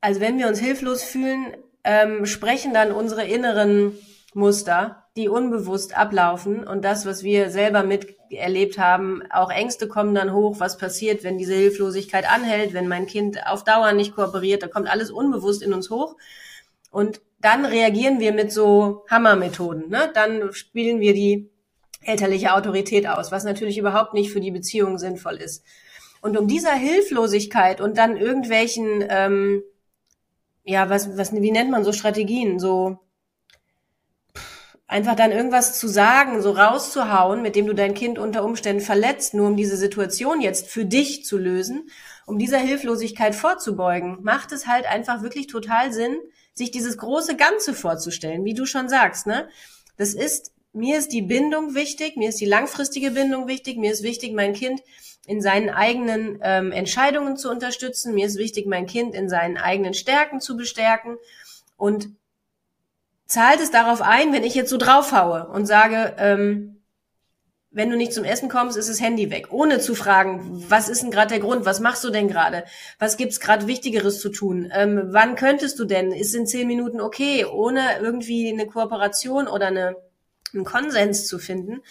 also 0.00 0.20
wenn 0.20 0.38
wir 0.38 0.48
uns 0.48 0.58
hilflos 0.58 1.02
fühlen, 1.02 1.56
ähm, 1.84 2.26
sprechen 2.26 2.74
dann 2.74 2.92
unsere 2.92 3.24
inneren 3.24 3.98
Muster, 4.34 5.05
die 5.16 5.28
unbewusst 5.28 5.96
ablaufen 5.96 6.66
und 6.66 6.84
das, 6.84 7.06
was 7.06 7.22
wir 7.22 7.50
selber 7.50 7.82
miterlebt 7.82 8.78
haben, 8.78 9.22
auch 9.30 9.50
Ängste 9.50 9.88
kommen 9.88 10.14
dann 10.14 10.32
hoch, 10.32 10.60
was 10.60 10.76
passiert, 10.76 11.24
wenn 11.24 11.38
diese 11.38 11.54
Hilflosigkeit 11.54 12.30
anhält, 12.30 12.74
wenn 12.74 12.86
mein 12.86 13.06
Kind 13.06 13.46
auf 13.46 13.64
Dauer 13.64 13.92
nicht 13.92 14.14
kooperiert, 14.14 14.62
da 14.62 14.68
kommt 14.68 14.88
alles 14.88 15.10
unbewusst 15.10 15.62
in 15.62 15.72
uns 15.72 15.90
hoch 15.90 16.16
und 16.90 17.20
dann 17.40 17.64
reagieren 17.64 18.20
wir 18.20 18.32
mit 18.32 18.52
so 18.52 19.04
Hammermethoden, 19.10 19.88
ne? 19.88 20.10
Dann 20.14 20.52
spielen 20.52 21.00
wir 21.00 21.14
die 21.14 21.50
elterliche 22.02 22.54
Autorität 22.54 23.06
aus, 23.06 23.32
was 23.32 23.44
natürlich 23.44 23.78
überhaupt 23.78 24.14
nicht 24.14 24.30
für 24.30 24.40
die 24.40 24.50
Beziehung 24.50 24.98
sinnvoll 24.98 25.36
ist. 25.36 25.64
Und 26.20 26.36
um 26.36 26.48
dieser 26.48 26.72
Hilflosigkeit 26.72 27.80
und 27.80 27.98
dann 27.98 28.16
irgendwelchen, 28.16 29.04
ähm, 29.08 29.62
ja, 30.64 30.88
was, 30.90 31.16
was, 31.16 31.32
wie 31.32 31.50
nennt 31.50 31.70
man 31.70 31.84
so 31.84 31.92
Strategien, 31.92 32.58
so 32.58 32.98
einfach 34.88 35.16
dann 35.16 35.32
irgendwas 35.32 35.78
zu 35.78 35.88
sagen, 35.88 36.40
so 36.42 36.52
rauszuhauen, 36.52 37.42
mit 37.42 37.56
dem 37.56 37.66
du 37.66 37.74
dein 37.74 37.94
Kind 37.94 38.18
unter 38.18 38.44
Umständen 38.44 38.82
verletzt, 38.82 39.34
nur 39.34 39.48
um 39.48 39.56
diese 39.56 39.76
Situation 39.76 40.40
jetzt 40.40 40.68
für 40.68 40.84
dich 40.84 41.24
zu 41.24 41.38
lösen, 41.38 41.90
um 42.24 42.38
dieser 42.38 42.58
Hilflosigkeit 42.58 43.34
vorzubeugen, 43.34 44.18
macht 44.22 44.52
es 44.52 44.66
halt 44.66 44.86
einfach 44.86 45.22
wirklich 45.22 45.48
total 45.48 45.92
Sinn, 45.92 46.16
sich 46.54 46.70
dieses 46.70 46.98
große 46.98 47.36
Ganze 47.36 47.74
vorzustellen, 47.74 48.44
wie 48.44 48.54
du 48.54 48.64
schon 48.64 48.88
sagst, 48.88 49.26
ne? 49.26 49.48
Das 49.96 50.14
ist, 50.14 50.52
mir 50.72 50.98
ist 50.98 51.08
die 51.12 51.22
Bindung 51.22 51.74
wichtig, 51.74 52.16
mir 52.16 52.28
ist 52.28 52.40
die 52.40 52.46
langfristige 52.46 53.10
Bindung 53.10 53.46
wichtig, 53.46 53.78
mir 53.78 53.92
ist 53.92 54.02
wichtig, 54.02 54.32
mein 54.32 54.52
Kind 54.52 54.82
in 55.26 55.40
seinen 55.40 55.70
eigenen 55.70 56.38
ähm, 56.42 56.72
Entscheidungen 56.72 57.36
zu 57.36 57.50
unterstützen, 57.50 58.14
mir 58.14 58.26
ist 58.26 58.38
wichtig, 58.38 58.66
mein 58.66 58.86
Kind 58.86 59.14
in 59.14 59.28
seinen 59.28 59.56
eigenen 59.56 59.94
Stärken 59.94 60.40
zu 60.40 60.56
bestärken 60.56 61.16
und 61.76 62.10
zahlt 63.26 63.60
es 63.60 63.70
darauf 63.70 64.02
ein, 64.02 64.32
wenn 64.32 64.44
ich 64.44 64.54
jetzt 64.54 64.70
so 64.70 64.76
draufhaue 64.76 65.48
und 65.48 65.66
sage, 65.66 66.14
ähm, 66.18 66.76
wenn 67.76 67.90
du 67.90 67.96
nicht 67.96 68.14
zum 68.14 68.24
Essen 68.24 68.48
kommst, 68.48 68.78
ist 68.78 68.88
das 68.88 69.02
Handy 69.02 69.30
weg, 69.30 69.48
ohne 69.50 69.80
zu 69.80 69.94
fragen, 69.94 70.64
was 70.70 70.88
ist 70.88 71.02
denn 71.02 71.10
gerade 71.10 71.28
der 71.28 71.40
Grund, 71.40 71.66
was 71.66 71.80
machst 71.80 72.02
du 72.04 72.10
denn 72.10 72.26
gerade, 72.26 72.64
was 72.98 73.18
gibt's 73.18 73.38
gerade 73.38 73.66
Wichtigeres 73.66 74.18
zu 74.18 74.30
tun, 74.30 74.70
ähm, 74.74 75.02
wann 75.08 75.34
könntest 75.34 75.78
du 75.78 75.84
denn, 75.84 76.10
ist 76.10 76.34
in 76.34 76.46
zehn 76.46 76.66
Minuten 76.66 77.02
okay, 77.02 77.44
ohne 77.44 77.98
irgendwie 78.00 78.50
eine 78.50 78.66
Kooperation 78.66 79.46
oder 79.46 79.66
eine, 79.66 79.96
einen 80.54 80.64
Konsens 80.64 81.26
zu 81.26 81.38
finden, 81.38 81.82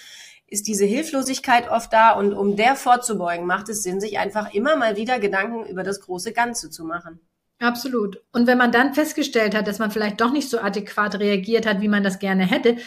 ist 0.47 0.67
diese 0.67 0.85
Hilflosigkeit 0.85 1.69
oft 1.69 1.93
da 1.93 2.13
und 2.13 2.33
um 2.33 2.55
der 2.55 2.75
vorzubeugen, 2.75 3.45
macht 3.45 3.69
es 3.69 3.83
Sinn, 3.83 3.99
sich 3.99 4.17
einfach 4.17 4.53
immer 4.53 4.77
mal 4.77 4.95
wieder 4.95 5.19
Gedanken 5.19 5.67
über 5.67 5.83
das 5.83 6.01
große 6.01 6.33
Ganze 6.33 6.71
zu 6.71 6.83
machen. 6.83 7.19
Absolut. 7.59 8.21
Und 8.31 8.47
wenn 8.47 8.57
man 8.57 8.71
dann 8.71 8.93
festgestellt 8.93 9.55
hat, 9.55 9.67
dass 9.67 9.79
man 9.79 9.91
vielleicht 9.91 10.19
doch 10.19 10.31
nicht 10.31 10.49
so 10.49 10.59
adäquat 10.59 11.19
reagiert 11.19 11.65
hat, 11.65 11.81
wie 11.81 11.87
man 11.87 12.03
das 12.03 12.19
gerne 12.19 12.45
hätte, 12.45 12.77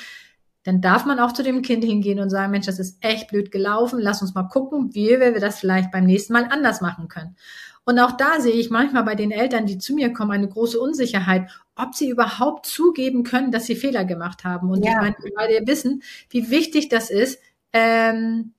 dann 0.64 0.80
darf 0.82 1.06
man 1.06 1.18
auch 1.18 1.32
zu 1.32 1.42
dem 1.42 1.62
Kind 1.62 1.84
hingehen 1.84 2.20
und 2.20 2.28
sagen, 2.28 2.50
Mensch, 2.50 2.66
das 2.66 2.78
ist 2.78 3.02
echt 3.02 3.28
blöd 3.28 3.50
gelaufen, 3.50 3.98
lass 4.00 4.20
uns 4.20 4.34
mal 4.34 4.48
gucken, 4.48 4.94
wie 4.94 5.08
wir 5.18 5.40
das 5.40 5.60
vielleicht 5.60 5.90
beim 5.90 6.04
nächsten 6.04 6.34
Mal 6.34 6.44
anders 6.50 6.82
machen 6.82 7.08
können. 7.08 7.36
Und 7.84 7.98
auch 7.98 8.12
da 8.12 8.38
sehe 8.40 8.52
ich 8.52 8.68
manchmal 8.68 9.04
bei 9.04 9.14
den 9.14 9.30
Eltern, 9.30 9.64
die 9.64 9.78
zu 9.78 9.94
mir 9.94 10.12
kommen, 10.12 10.32
eine 10.32 10.48
große 10.48 10.78
Unsicherheit, 10.78 11.48
ob 11.74 11.94
sie 11.94 12.10
überhaupt 12.10 12.66
zugeben 12.66 13.22
können, 13.22 13.50
dass 13.50 13.64
sie 13.64 13.76
Fehler 13.76 14.04
gemacht 14.04 14.44
haben. 14.44 14.68
Und 14.68 14.84
ja. 14.84 14.90
ich 14.90 14.96
meine, 14.98 15.16
weil 15.36 15.48
wir 15.48 15.66
wissen, 15.66 16.02
wie 16.28 16.50
wichtig 16.50 16.90
das 16.90 17.08
ist, 17.08 17.40
ähm, 17.72 18.52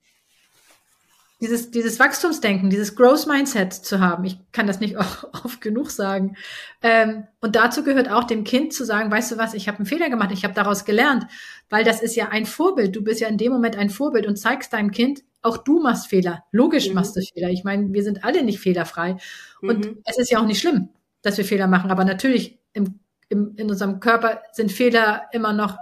dieses, 1.40 1.70
dieses 1.70 1.98
Wachstumsdenken, 1.98 2.68
dieses 2.68 2.94
Growth 2.94 3.26
Mindset 3.26 3.72
zu 3.72 4.00
haben. 4.00 4.24
Ich 4.24 4.38
kann 4.52 4.66
das 4.66 4.80
nicht 4.80 4.96
oft 5.44 5.60
genug 5.60 5.90
sagen. 5.90 6.36
Ähm, 6.82 7.26
und 7.40 7.56
dazu 7.56 7.82
gehört 7.82 8.10
auch 8.10 8.24
dem 8.24 8.44
Kind 8.44 8.72
zu 8.72 8.84
sagen, 8.84 9.10
weißt 9.10 9.32
du 9.32 9.38
was, 9.38 9.54
ich 9.54 9.66
habe 9.66 9.78
einen 9.78 9.86
Fehler 9.86 10.10
gemacht, 10.10 10.30
ich 10.32 10.44
habe 10.44 10.54
daraus 10.54 10.84
gelernt, 10.84 11.26
weil 11.70 11.84
das 11.84 12.02
ist 12.02 12.14
ja 12.14 12.28
ein 12.28 12.46
Vorbild. 12.46 12.94
Du 12.94 13.02
bist 13.02 13.20
ja 13.20 13.28
in 13.28 13.38
dem 13.38 13.52
Moment 13.52 13.76
ein 13.76 13.90
Vorbild 13.90 14.26
und 14.26 14.36
zeigst 14.36 14.72
deinem 14.72 14.90
Kind, 14.90 15.22
auch 15.42 15.56
du 15.56 15.80
machst 15.80 16.08
Fehler. 16.08 16.44
Logisch 16.52 16.88
mhm. 16.88 16.94
machst 16.94 17.16
du 17.16 17.22
Fehler. 17.22 17.48
Ich 17.48 17.64
meine, 17.64 17.92
wir 17.92 18.02
sind 18.02 18.24
alle 18.24 18.42
nicht 18.44 18.60
fehlerfrei. 18.60 19.16
Und 19.62 19.86
mhm. 19.86 19.98
es 20.04 20.18
ist 20.18 20.30
ja 20.30 20.40
auch 20.40 20.46
nicht 20.46 20.60
schlimm, 20.60 20.90
dass 21.22 21.38
wir 21.38 21.46
Fehler 21.46 21.66
machen. 21.66 21.90
Aber 21.90 22.04
natürlich 22.04 22.58
im, 22.74 23.00
im, 23.30 23.54
in 23.56 23.70
unserem 23.70 24.00
Körper 24.00 24.42
sind 24.52 24.70
Fehler 24.70 25.24
immer 25.32 25.54
noch 25.54 25.78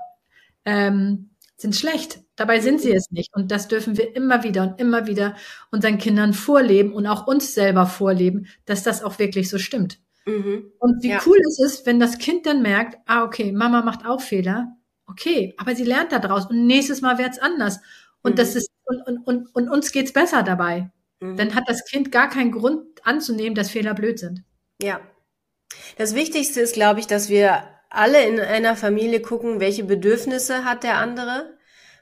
ähm, 0.64 1.30
sind 1.56 1.74
schlecht. 1.74 2.20
Dabei 2.38 2.60
sind 2.60 2.80
sie 2.80 2.92
es 2.92 3.10
nicht. 3.10 3.34
Und 3.34 3.50
das 3.50 3.66
dürfen 3.66 3.98
wir 3.98 4.14
immer 4.14 4.44
wieder 4.44 4.62
und 4.62 4.80
immer 4.80 5.08
wieder 5.08 5.34
unseren 5.72 5.98
Kindern 5.98 6.32
vorleben 6.32 6.92
und 6.92 7.04
auch 7.08 7.26
uns 7.26 7.52
selber 7.52 7.84
vorleben, 7.84 8.46
dass 8.64 8.84
das 8.84 9.02
auch 9.02 9.18
wirklich 9.18 9.50
so 9.50 9.58
stimmt. 9.58 9.98
Mhm. 10.24 10.70
Und 10.78 11.02
wie 11.02 11.10
ja. 11.10 11.20
cool 11.26 11.38
ist 11.48 11.60
es, 11.60 11.84
wenn 11.84 11.98
das 11.98 12.18
Kind 12.18 12.46
dann 12.46 12.62
merkt, 12.62 12.96
ah, 13.06 13.24
okay, 13.24 13.50
Mama 13.50 13.82
macht 13.82 14.06
auch 14.06 14.20
Fehler. 14.20 14.76
Okay, 15.06 15.54
aber 15.58 15.74
sie 15.74 15.82
lernt 15.82 16.12
da 16.12 16.20
draus 16.20 16.46
und 16.46 16.64
nächstes 16.64 17.00
Mal 17.00 17.18
wird's 17.18 17.40
anders. 17.40 17.80
Und 18.22 18.32
mhm. 18.32 18.36
das 18.36 18.54
ist, 18.54 18.70
und, 18.84 19.02
und, 19.02 19.26
und, 19.26 19.54
und 19.56 19.68
uns 19.68 19.90
geht's 19.90 20.12
besser 20.12 20.44
dabei. 20.44 20.92
Mhm. 21.18 21.36
Dann 21.36 21.54
hat 21.56 21.64
das 21.66 21.84
Kind 21.86 22.12
gar 22.12 22.28
keinen 22.28 22.52
Grund 22.52 22.84
anzunehmen, 23.04 23.56
dass 23.56 23.70
Fehler 23.70 23.94
blöd 23.94 24.20
sind. 24.20 24.44
Ja. 24.80 25.00
Das 25.96 26.14
Wichtigste 26.14 26.60
ist, 26.60 26.74
glaube 26.74 27.00
ich, 27.00 27.08
dass 27.08 27.28
wir 27.28 27.64
alle 27.90 28.24
in 28.24 28.38
einer 28.38 28.76
Familie 28.76 29.20
gucken, 29.20 29.58
welche 29.58 29.82
Bedürfnisse 29.82 30.64
hat 30.64 30.84
der 30.84 30.98
andere 30.98 31.57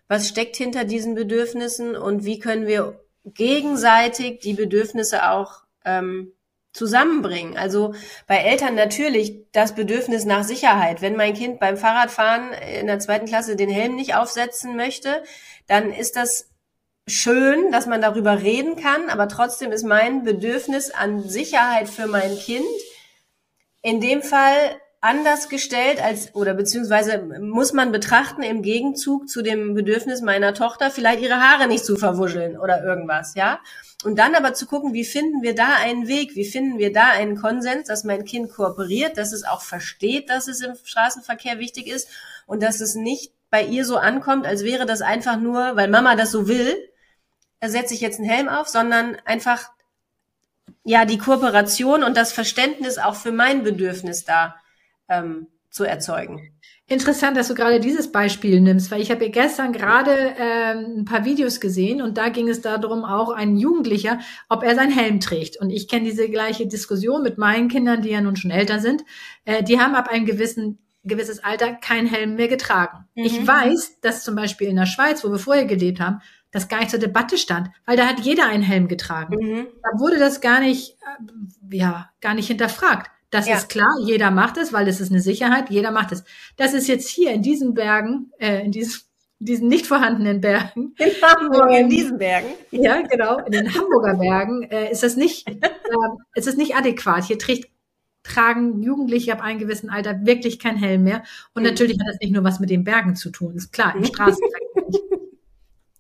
was 0.09 0.29
steckt 0.29 0.57
hinter 0.57 0.85
diesen 0.85 1.15
Bedürfnissen 1.15 1.97
und 1.97 2.25
wie 2.25 2.39
können 2.39 2.67
wir 2.67 3.01
gegenseitig 3.25 4.41
die 4.41 4.55
Bedürfnisse 4.55 5.29
auch 5.31 5.65
ähm, 5.85 6.33
zusammenbringen. 6.73 7.57
Also 7.57 7.95
bei 8.27 8.37
Eltern 8.37 8.75
natürlich 8.75 9.47
das 9.53 9.75
Bedürfnis 9.75 10.25
nach 10.25 10.45
Sicherheit. 10.45 11.01
Wenn 11.01 11.17
mein 11.17 11.35
Kind 11.35 11.59
beim 11.59 11.77
Fahrradfahren 11.77 12.53
in 12.53 12.87
der 12.87 12.99
zweiten 12.99 13.27
Klasse 13.27 13.57
den 13.57 13.71
Helm 13.71 13.97
nicht 13.97 14.15
aufsetzen 14.15 14.77
möchte, 14.77 15.23
dann 15.67 15.91
ist 15.93 16.17
das 16.17 16.51
schön, 17.09 17.73
dass 17.73 17.87
man 17.87 18.01
darüber 18.01 18.43
reden 18.43 18.77
kann, 18.77 19.11
aber 19.11 19.29
trotzdem 19.29 19.73
ist 19.73 19.85
mein 19.85 20.25
Bedürfnis 20.25 20.91
an 20.91 21.23
Sicherheit 21.23 21.89
für 21.89 22.07
mein 22.07 22.37
Kind 22.37 22.65
in 23.83 24.01
dem 24.01 24.23
Fall 24.23 24.81
anders 25.07 25.49
gestellt 25.49 26.03
als 26.03 26.35
oder 26.35 26.53
beziehungsweise 26.53 27.19
muss 27.41 27.73
man 27.73 27.93
betrachten 27.93 28.43
im 28.43 28.63
Gegenzug 28.63 29.29
zu 29.29 29.41
dem 29.41 29.75
Bedürfnis 29.75 30.21
meiner 30.21 30.53
Tochter 30.53 30.91
vielleicht 30.91 31.23
ihre 31.23 31.41
Haare 31.41 31.69
nicht 31.69 31.85
zu 31.85 31.97
verwuscheln 31.97 32.59
oder 32.59 32.83
irgendwas, 32.83 33.35
ja? 33.37 33.61
Und 34.05 34.19
dann 34.19 34.35
aber 34.35 34.53
zu 34.53 34.67
gucken, 34.67 34.93
wie 34.93 35.05
finden 35.05 35.43
wir 35.43 35.55
da 35.55 35.75
einen 35.81 36.09
Weg, 36.09 36.35
wie 36.35 36.45
finden 36.45 36.79
wir 36.79 36.93
da 36.93 37.11
einen 37.11 37.37
Konsens, 37.37 37.87
dass 37.87 38.05
mein 38.05 38.25
Kind 38.25 38.53
kooperiert, 38.53 39.17
dass 39.17 39.33
es 39.33 39.45
auch 39.45 39.63
versteht, 39.63 40.29
dass 40.29 40.49
es 40.49 40.61
im 40.61 40.75
Straßenverkehr 40.75 41.59
wichtig 41.61 41.87
ist 41.87 42.09
und 42.47 42.63
dass 42.63 42.81
es 42.81 42.97
nicht 42.97 43.33
bei 43.49 43.63
ihr 43.63 43.85
so 43.85 43.97
ankommt, 43.97 44.45
als 44.45 44.65
wäre 44.65 44.87
das 44.87 45.03
einfach 45.03 45.39
nur, 45.39 45.77
weil 45.77 45.89
Mama 45.89 46.17
das 46.17 46.33
so 46.33 46.49
will, 46.49 46.77
da 47.61 47.69
setze 47.69 47.95
ich 47.95 48.01
jetzt 48.01 48.19
einen 48.19 48.29
Helm 48.29 48.49
auf, 48.49 48.69
sondern 48.69 49.17
einfach 49.25 49.71
ja 50.85 51.05
die 51.05 51.19
Kooperation 51.19 52.03
und 52.03 52.17
das 52.17 52.33
Verständnis 52.33 52.99
auch 52.99 53.15
für 53.15 53.33
mein 53.33 53.63
Bedürfnis 53.63 54.25
da 54.25 54.57
ähm, 55.09 55.49
zu 55.71 55.85
erzeugen. 55.85 56.53
Interessant, 56.89 57.37
dass 57.37 57.49
du 57.49 57.55
gerade 57.55 57.81
dieses 57.81 58.13
Beispiel 58.13 58.61
nimmst, 58.61 58.91
weil 58.93 59.01
ich 59.03 59.11
habe 59.11 59.29
gestern 59.29 59.73
gerade 59.73 60.35
ähm, 60.39 60.99
ein 60.99 61.05
paar 61.05 61.25
Videos 61.25 61.61
gesehen 61.61 62.01
und 62.01 62.17
da 62.17 62.29
ging 62.29 62.49
es 62.49 62.61
darum, 62.61 63.05
auch 63.05 63.31
ein 63.31 63.57
Jugendlicher, 63.57 64.21
ob 64.49 64.63
er 64.63 64.77
seinen 64.77 64.93
Helm 64.93 65.19
trägt. 65.19 65.61
Und 65.61 65.71
ich 65.71 65.89
kenne 65.89 66.05
diese 66.05 66.29
gleiche 66.29 66.69
Diskussion 66.69 67.23
mit 67.23 67.39
meinen 67.39 67.69
Kindern, 67.69 68.03
die 68.03 68.11
ja 68.11 68.21
nun 68.21 68.37
schon 68.37 68.53
älter 68.53 68.79
sind. 68.79 69.05
Äh, 69.45 69.65
die 69.65 69.81
haben 69.81 69.95
ab 69.95 70.09
einem 70.09 70.27
gewissen 70.27 70.79
gewisses 71.07 71.43
Alter 71.43 71.73
keinen 71.73 72.07
Helm 72.07 72.35
mehr 72.35 72.49
getragen. 72.49 73.07
Mhm. 73.15 73.25
Ich 73.25 73.47
weiß, 73.47 74.01
dass 74.01 74.25
zum 74.25 74.35
Beispiel 74.35 74.69
in 74.69 74.77
der 74.77 74.87
Schweiz, 74.87 75.25
wo 75.25 75.31
wir 75.31 75.39
vorher 75.39 75.65
gelebt 75.65 76.01
haben, 76.01 76.21
das 76.51 76.69
gar 76.69 76.79
nicht 76.79 76.91
zur 76.91 76.99
Debatte 76.99 77.39
stand, 77.39 77.71
weil 77.85 77.97
da 77.97 78.07
hat 78.07 78.21
jeder 78.21 78.47
einen 78.47 78.63
Helm 78.63 78.89
getragen. 78.89 79.37
Mhm. 79.37 79.67
Da 79.83 80.01
wurde 80.01 80.19
das 80.19 80.41
gar 80.41 80.61
nicht, 80.61 80.93
äh, 80.93 81.77
ja, 81.77 82.11
gar 82.21 82.35
nicht 82.35 82.49
hinterfragt. 82.49 83.11
Das 83.37 83.47
ja. 83.47 83.57
ist 83.57 83.69
klar, 83.69 83.95
jeder 84.03 84.31
macht 84.31 84.57
es, 84.57 84.73
weil 84.73 84.89
es 84.89 84.99
ist 84.99 85.11
eine 85.13 85.21
Sicherheit, 85.21 85.69
jeder 85.69 85.91
macht 85.91 86.11
es. 86.11 86.25
Das 86.57 86.73
ist 86.73 86.89
jetzt 86.89 87.07
hier 87.07 87.33
in 87.33 87.43
diesen 87.43 87.75
Bergen, 87.75 88.33
äh, 88.39 88.65
in 88.65 88.73
diesen, 88.73 89.03
diesen 89.41 89.69
nicht 89.69 89.87
vorhandenen 89.87 90.41
Bergen. 90.41 90.95
In 90.99 91.11
Hamburg, 91.21 91.71
ähm, 91.71 91.85
in 91.85 91.91
diesen 91.91 92.17
Bergen. 92.17 92.49
Ja, 92.71 93.03
genau, 93.03 93.37
in 93.41 93.53
den 93.53 93.75
Hamburger 93.75 94.15
Bergen 94.15 94.63
äh, 94.63 94.91
ist 94.91 95.03
das 95.03 95.17
nicht, 95.17 95.47
äh, 95.47 95.59
ist 96.35 96.47
es 96.47 96.57
nicht 96.57 96.77
adäquat. 96.77 97.25
Hier 97.25 97.39
trägt, 97.39 97.69
tragen 98.23 98.83
Jugendliche 98.83 99.35
ab 99.35 99.43
einem 99.43 99.59
gewissen 99.59 99.91
Alter 99.91 100.25
wirklich 100.25 100.59
kein 100.59 100.79
Helm 100.79 101.03
mehr. 101.03 101.23
Und 101.53 101.65
mhm. 101.65 101.69
natürlich 101.69 101.99
hat 102.01 102.09
das 102.09 102.21
nicht 102.23 102.33
nur 102.33 102.43
was 102.43 102.59
mit 102.59 102.71
den 102.71 102.85
Bergen 102.85 103.17
zu 103.17 103.29
tun, 103.29 103.55
ist 103.55 103.71
klar, 103.71 103.95
im 103.95 104.05
Straßenverkehr. 104.07 104.83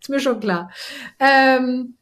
ist 0.00 0.08
mir 0.08 0.20
schon 0.20 0.40
klar. 0.40 0.70
Ähm, 1.20 1.98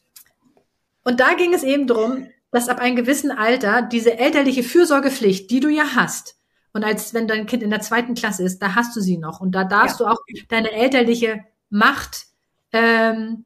und 1.03 1.19
da 1.19 1.35
ging 1.35 1.53
es 1.53 1.65
eben 1.65 1.89
drum, 1.89 2.29
dass 2.55 2.69
ab 2.69 2.79
einem 2.79 2.95
gewissen 2.95 3.33
Alter 3.33 3.83
diese 3.83 4.17
elterliche 4.17 4.63
Fürsorgepflicht, 4.63 5.51
die 5.51 5.59
du 5.59 5.69
ja 5.69 5.97
hast, 5.97 6.37
und 6.73 6.85
als 6.85 7.13
wenn 7.13 7.27
dein 7.27 7.47
Kind 7.47 7.63
in 7.63 7.71
der 7.71 7.81
zweiten 7.81 8.15
Klasse 8.15 8.45
ist, 8.45 8.61
da 8.61 8.75
hast 8.75 8.95
du 8.97 9.01
sie 9.01 9.17
noch. 9.17 9.41
Und 9.41 9.53
da 9.55 9.65
darfst 9.65 10.01
ja. 10.01 10.07
du 10.07 10.13
auch 10.13 10.19
deine 10.49 10.73
elterliche 10.73 11.45
Macht, 11.71 12.27
ähm, 12.73 13.45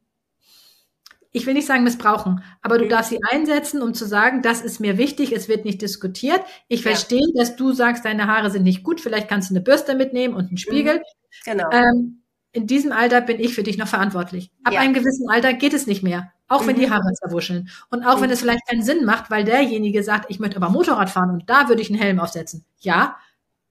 ich 1.32 1.46
will 1.46 1.54
nicht 1.54 1.66
sagen 1.66 1.84
missbrauchen, 1.84 2.42
aber 2.62 2.78
du 2.78 2.88
darfst 2.88 3.10
sie 3.10 3.20
einsetzen, 3.30 3.82
um 3.82 3.94
zu 3.94 4.06
sagen, 4.06 4.42
das 4.42 4.60
ist 4.62 4.80
mir 4.80 4.96
wichtig, 4.98 5.32
es 5.32 5.48
wird 5.48 5.64
nicht 5.64 5.80
diskutiert. 5.80 6.40
Ich 6.68 6.84
ja. 6.84 6.90
verstehe, 6.90 7.26
dass 7.34 7.56
du 7.56 7.72
sagst, 7.72 8.04
deine 8.04 8.26
Haare 8.26 8.50
sind 8.50 8.62
nicht 8.62 8.82
gut, 8.82 9.00
vielleicht 9.00 9.28
kannst 9.28 9.50
du 9.50 9.54
eine 9.54 9.62
Bürste 9.62 9.94
mitnehmen 9.94 10.34
und 10.34 10.48
einen 10.48 10.58
Spiegel. 10.58 10.96
Mhm. 10.96 11.02
Genau. 11.44 11.70
Ähm, 11.70 12.22
in 12.52 12.66
diesem 12.66 12.92
Alter 12.92 13.20
bin 13.20 13.40
ich 13.40 13.54
für 13.54 13.62
dich 13.62 13.78
noch 13.78 13.88
verantwortlich. 13.88 14.50
Ab 14.64 14.74
ja. 14.74 14.80
einem 14.80 14.94
gewissen 14.94 15.28
Alter 15.28 15.52
geht 15.52 15.74
es 15.74 15.86
nicht 15.86 16.02
mehr. 16.02 16.32
Auch 16.48 16.66
wenn 16.66 16.76
mhm. 16.76 16.80
die 16.80 16.90
Haare 16.90 17.12
zerwuscheln. 17.12 17.68
Und 17.90 18.04
auch 18.04 18.18
mhm. 18.18 18.22
wenn 18.22 18.30
es 18.30 18.40
vielleicht 18.40 18.66
keinen 18.66 18.82
Sinn 18.82 19.04
macht, 19.04 19.30
weil 19.30 19.44
derjenige 19.44 20.02
sagt, 20.02 20.30
ich 20.30 20.40
möchte 20.40 20.56
aber 20.56 20.70
Motorrad 20.70 21.10
fahren 21.10 21.30
und 21.30 21.50
da 21.50 21.68
würde 21.68 21.82
ich 21.82 21.90
einen 21.90 22.00
Helm 22.00 22.20
aufsetzen. 22.20 22.64
Ja, 22.78 23.16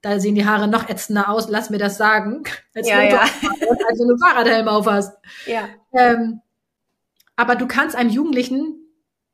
da 0.02 0.20
sehen 0.20 0.36
die 0.36 0.46
Haare 0.46 0.68
noch 0.68 0.88
ätzender 0.88 1.30
aus, 1.30 1.50
lass 1.50 1.70
mir 1.70 1.80
das 1.80 1.98
sagen, 1.98 2.44
als, 2.76 2.88
ja, 2.88 3.02
ja. 3.02 3.20
als 3.22 3.98
du 3.98 4.04
einen 4.04 4.20
Fahrradhelm 4.20 4.68
auf 4.68 4.86
hast. 4.86 5.18
Ja. 5.48 5.68
Ähm, 5.94 6.42
aber 7.36 7.56
du 7.56 7.68
kannst 7.68 7.96
einem 7.96 8.12
Jugendlichen 8.12 8.76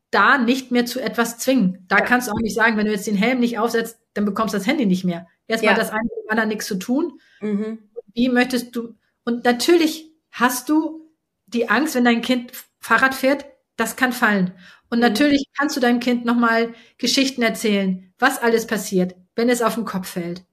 da 0.09 0.37
nicht 0.37 0.71
mehr 0.71 0.85
zu 0.85 1.01
etwas 1.01 1.37
zwingen. 1.37 1.85
Da 1.89 1.97
ja. 1.97 2.03
kannst 2.05 2.27
du 2.27 2.31
auch 2.31 2.39
nicht 2.39 2.55
sagen, 2.55 2.77
wenn 2.77 2.85
du 2.85 2.91
jetzt 2.91 3.07
den 3.07 3.15
Helm 3.15 3.39
nicht 3.39 3.59
aufsetzt, 3.59 3.99
dann 4.13 4.25
bekommst 4.25 4.53
du 4.53 4.57
das 4.57 4.67
Handy 4.67 4.85
nicht 4.85 5.03
mehr. 5.03 5.27
Erstmal 5.47 5.73
ja. 5.73 5.79
das 5.79 5.91
eine 5.91 6.03
mit 6.03 6.23
dem 6.23 6.29
anderen 6.29 6.49
nichts 6.49 6.67
zu 6.67 6.75
tun. 6.75 7.19
Mhm. 7.41 7.89
Wie 8.13 8.29
möchtest 8.29 8.75
du, 8.75 8.95
und 9.25 9.45
natürlich 9.45 10.11
hast 10.31 10.69
du 10.69 11.09
die 11.47 11.69
Angst, 11.69 11.95
wenn 11.95 12.05
dein 12.05 12.21
Kind 12.21 12.51
Fahrrad 12.79 13.15
fährt, 13.15 13.45
das 13.75 13.95
kann 13.95 14.11
fallen. 14.11 14.53
Und 14.89 14.99
mhm. 14.99 15.03
natürlich 15.03 15.45
kannst 15.57 15.75
du 15.75 15.79
deinem 15.79 15.99
Kind 15.99 16.25
nochmal 16.25 16.73
Geschichten 16.97 17.41
erzählen, 17.41 18.13
was 18.19 18.41
alles 18.41 18.67
passiert, 18.67 19.15
wenn 19.35 19.49
es 19.49 19.61
auf 19.61 19.75
den 19.75 19.85
Kopf 19.85 20.09
fällt. 20.09 20.43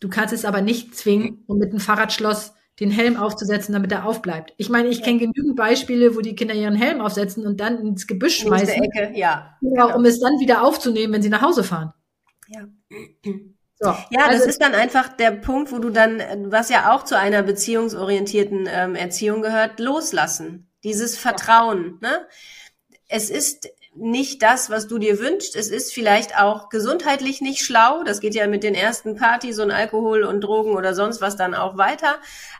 Du 0.00 0.08
kannst 0.08 0.32
es 0.32 0.44
aber 0.44 0.62
nicht 0.62 0.94
zwingen, 0.94 1.44
um 1.46 1.58
mit 1.58 1.72
dem 1.72 1.80
Fahrradschloss 1.80 2.54
den 2.80 2.90
Helm 2.90 3.16
aufzusetzen, 3.16 3.74
damit 3.74 3.92
er 3.92 4.06
aufbleibt. 4.06 4.54
Ich 4.56 4.70
meine, 4.70 4.88
ich 4.88 5.02
kenne 5.02 5.18
genügend 5.18 5.54
Beispiele, 5.54 6.16
wo 6.16 6.20
die 6.20 6.34
Kinder 6.34 6.54
ihren 6.54 6.74
Helm 6.74 7.02
aufsetzen 7.02 7.46
und 7.46 7.60
dann 7.60 7.78
ins 7.78 8.06
Gebüsch 8.06 8.38
schmeißen, 8.38 8.82
Ecke, 8.82 9.12
ja, 9.18 9.58
genau. 9.60 9.94
um 9.94 10.04
es 10.06 10.18
dann 10.18 10.40
wieder 10.40 10.64
aufzunehmen, 10.64 11.12
wenn 11.12 11.22
sie 11.22 11.28
nach 11.28 11.42
Hause 11.42 11.62
fahren. 11.62 11.92
Ja. 12.48 12.66
So, 13.82 13.96
ja, 14.10 14.26
also, 14.26 14.38
das 14.38 14.46
ist 14.46 14.60
dann 14.60 14.74
einfach 14.74 15.08
der 15.08 15.30
Punkt, 15.30 15.72
wo 15.72 15.78
du 15.78 15.88
dann, 15.88 16.22
was 16.52 16.68
ja 16.68 16.92
auch 16.92 17.02
zu 17.02 17.16
einer 17.16 17.42
beziehungsorientierten 17.42 18.68
ähm, 18.70 18.94
Erziehung 18.94 19.40
gehört, 19.40 19.80
loslassen. 19.80 20.70
Dieses 20.84 21.16
Vertrauen. 21.16 21.98
Ne? 22.02 22.26
Es 23.08 23.30
ist 23.30 23.70
nicht 23.94 24.42
das, 24.42 24.68
was 24.68 24.86
du 24.86 24.98
dir 24.98 25.18
wünschst. 25.18 25.56
Es 25.56 25.68
ist 25.68 25.94
vielleicht 25.94 26.38
auch 26.38 26.68
gesundheitlich 26.68 27.40
nicht 27.40 27.64
schlau. 27.64 28.04
Das 28.04 28.20
geht 28.20 28.34
ja 28.34 28.46
mit 28.46 28.64
den 28.64 28.74
ersten 28.74 29.16
Partys 29.16 29.58
und 29.58 29.70
Alkohol 29.70 30.24
und 30.24 30.42
Drogen 30.42 30.76
oder 30.76 30.94
sonst 30.94 31.22
was 31.22 31.36
dann 31.36 31.54
auch 31.54 31.78
weiter. 31.78 32.16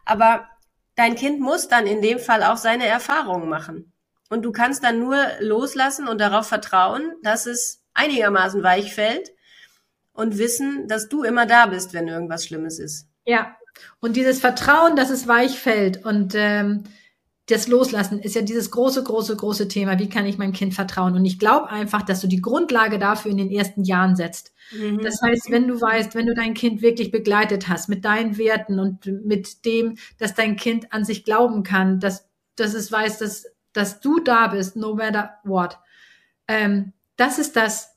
Aber 0.07 0.49
dein 0.97 1.17
Kind 1.17 1.41
muss 1.41 1.69
dann 1.69 1.87
in 1.87 2.01
dem 2.01 2.19
Fall 2.19 2.43
auch 2.43 2.57
seine 2.57 2.87
Erfahrungen 2.87 3.49
machen. 3.49 3.93
Und 4.31 4.43
du 4.43 4.53
kannst 4.53 4.85
dann 4.85 5.01
nur 5.01 5.19
loslassen 5.41 6.09
und 6.09 6.19
darauf 6.19 6.47
vertrauen, 6.47 7.13
dass 7.23 7.45
es 7.45 7.85
einigermaßen 7.93 8.63
weich 8.63 8.95
fällt 8.95 9.31
und 10.21 10.39
wissen, 10.39 10.87
dass 10.87 11.09
du 11.09 11.23
immer 11.23 11.47
da 11.47 11.67
bist, 11.67 11.93
wenn 11.93 12.09
irgendwas 12.09 12.47
Schlimmes 12.47 12.79
ist. 12.79 13.09
Ja, 13.27 13.57
und 14.01 14.17
dieses 14.17 14.41
Vertrauen, 14.41 14.97
dass 14.97 15.11
es 15.11 15.27
weich 15.27 15.59
fällt 15.59 16.05
und 16.05 16.35
ähm, 16.37 16.85
das 17.51 17.67
Loslassen 17.67 18.21
ist 18.21 18.37
ja 18.37 18.43
dieses 18.43 18.71
große, 18.71 19.03
große, 19.03 19.35
große 19.35 19.67
Thema. 19.67 19.99
Wie 19.99 20.09
kann 20.09 20.27
ich 20.27 20.39
meinem 20.39 20.53
Kind 20.53 20.73
vertrauen? 20.73 21.15
Und 21.15 21.25
ich 21.25 21.39
glaube 21.39 21.69
einfach, 21.69 22.03
dass 22.03 22.21
du 22.21 22.29
die 22.29 22.41
Grundlage 22.41 22.99
dafür 22.99 23.31
in 23.31 23.39
den 23.39 23.51
ersten 23.51 23.83
Jahren 23.83 24.15
setzt. 24.15 24.53
Mhm. 24.73 25.01
Das 25.03 25.21
heißt, 25.21 25.51
wenn 25.51 25.67
du 25.67 25.81
weißt, 25.81 26.15
wenn 26.15 26.27
du 26.27 26.35
dein 26.35 26.55
Kind 26.55 26.81
wirklich 26.81 27.11
begleitet 27.11 27.69
hast 27.69 27.89
mit 27.89 28.05
deinen 28.05 28.39
Werten 28.39 28.79
und 28.79 29.07
mit 29.07 29.65
dem, 29.65 29.97
dass 30.19 30.35
dein 30.35 30.57
Kind 30.57 30.93
an 30.93 31.05
sich 31.05 31.25
glauben 31.25 31.65
kann, 31.65 31.99
dass, 31.99 32.29
dass 32.55 32.75
es 32.75 32.93
weiß, 32.93 33.19
dass, 33.19 33.47
dass 33.73 34.01
du 34.01 34.21
da 34.21 34.49
bist, 34.49 34.77
no 34.77 34.95
matter 34.95 35.31
what. 35.43 35.79
Ähm, 36.47 36.93
das 37.17 37.39
ist 37.39 37.57
das, 37.57 37.90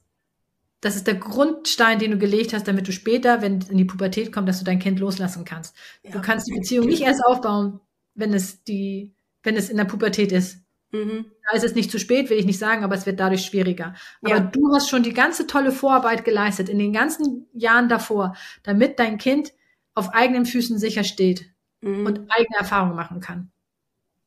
das 0.83 0.97
ist 0.97 1.07
der 1.07 1.15
Grundstein, 1.15 1.97
den 1.97 2.11
du 2.11 2.17
gelegt 2.17 2.53
hast, 2.53 2.67
damit 2.67 2.87
du 2.87 2.91
später, 2.91 3.41
wenn 3.41 3.59
es 3.59 3.69
in 3.69 3.77
die 3.77 3.85
Pubertät 3.85 4.33
kommt, 4.33 4.49
dass 4.49 4.59
du 4.59 4.65
dein 4.65 4.79
Kind 4.79 4.99
loslassen 4.99 5.45
kannst. 5.45 5.75
Ja. 6.03 6.11
Du 6.11 6.21
kannst 6.21 6.45
die 6.47 6.53
Beziehung 6.53 6.87
nicht 6.87 7.01
erst 7.01 7.23
aufbauen, 7.25 7.79
wenn 8.15 8.33
es 8.33 8.63
die, 8.65 9.13
wenn 9.43 9.55
es 9.55 9.69
in 9.69 9.77
der 9.77 9.85
Pubertät 9.85 10.33
ist. 10.33 10.57
Mhm. 10.91 11.25
Da 11.45 11.55
ist 11.55 11.63
es 11.63 11.73
nicht 11.73 11.89
zu 11.89 11.99
spät, 11.99 12.29
will 12.29 12.37
ich 12.37 12.45
nicht 12.45 12.59
sagen, 12.59 12.83
aber 12.83 12.95
es 12.95 13.05
wird 13.05 13.21
dadurch 13.21 13.45
schwieriger. 13.45 13.95
Aber 14.21 14.35
ja. 14.35 14.39
du 14.41 14.73
hast 14.73 14.89
schon 14.89 15.03
die 15.03 15.13
ganze 15.13 15.47
tolle 15.47 15.71
Vorarbeit 15.71 16.25
geleistet 16.25 16.67
in 16.67 16.79
den 16.79 16.91
ganzen 16.91 17.47
Jahren 17.53 17.87
davor, 17.87 18.35
damit 18.63 18.99
dein 18.99 19.17
Kind 19.17 19.53
auf 19.95 20.13
eigenen 20.13 20.45
Füßen 20.45 20.77
sicher 20.77 21.05
steht 21.05 21.45
mhm. 21.79 22.05
und 22.05 22.19
eigene 22.29 22.57
Erfahrungen 22.59 22.95
machen 22.95 23.21
kann. 23.21 23.51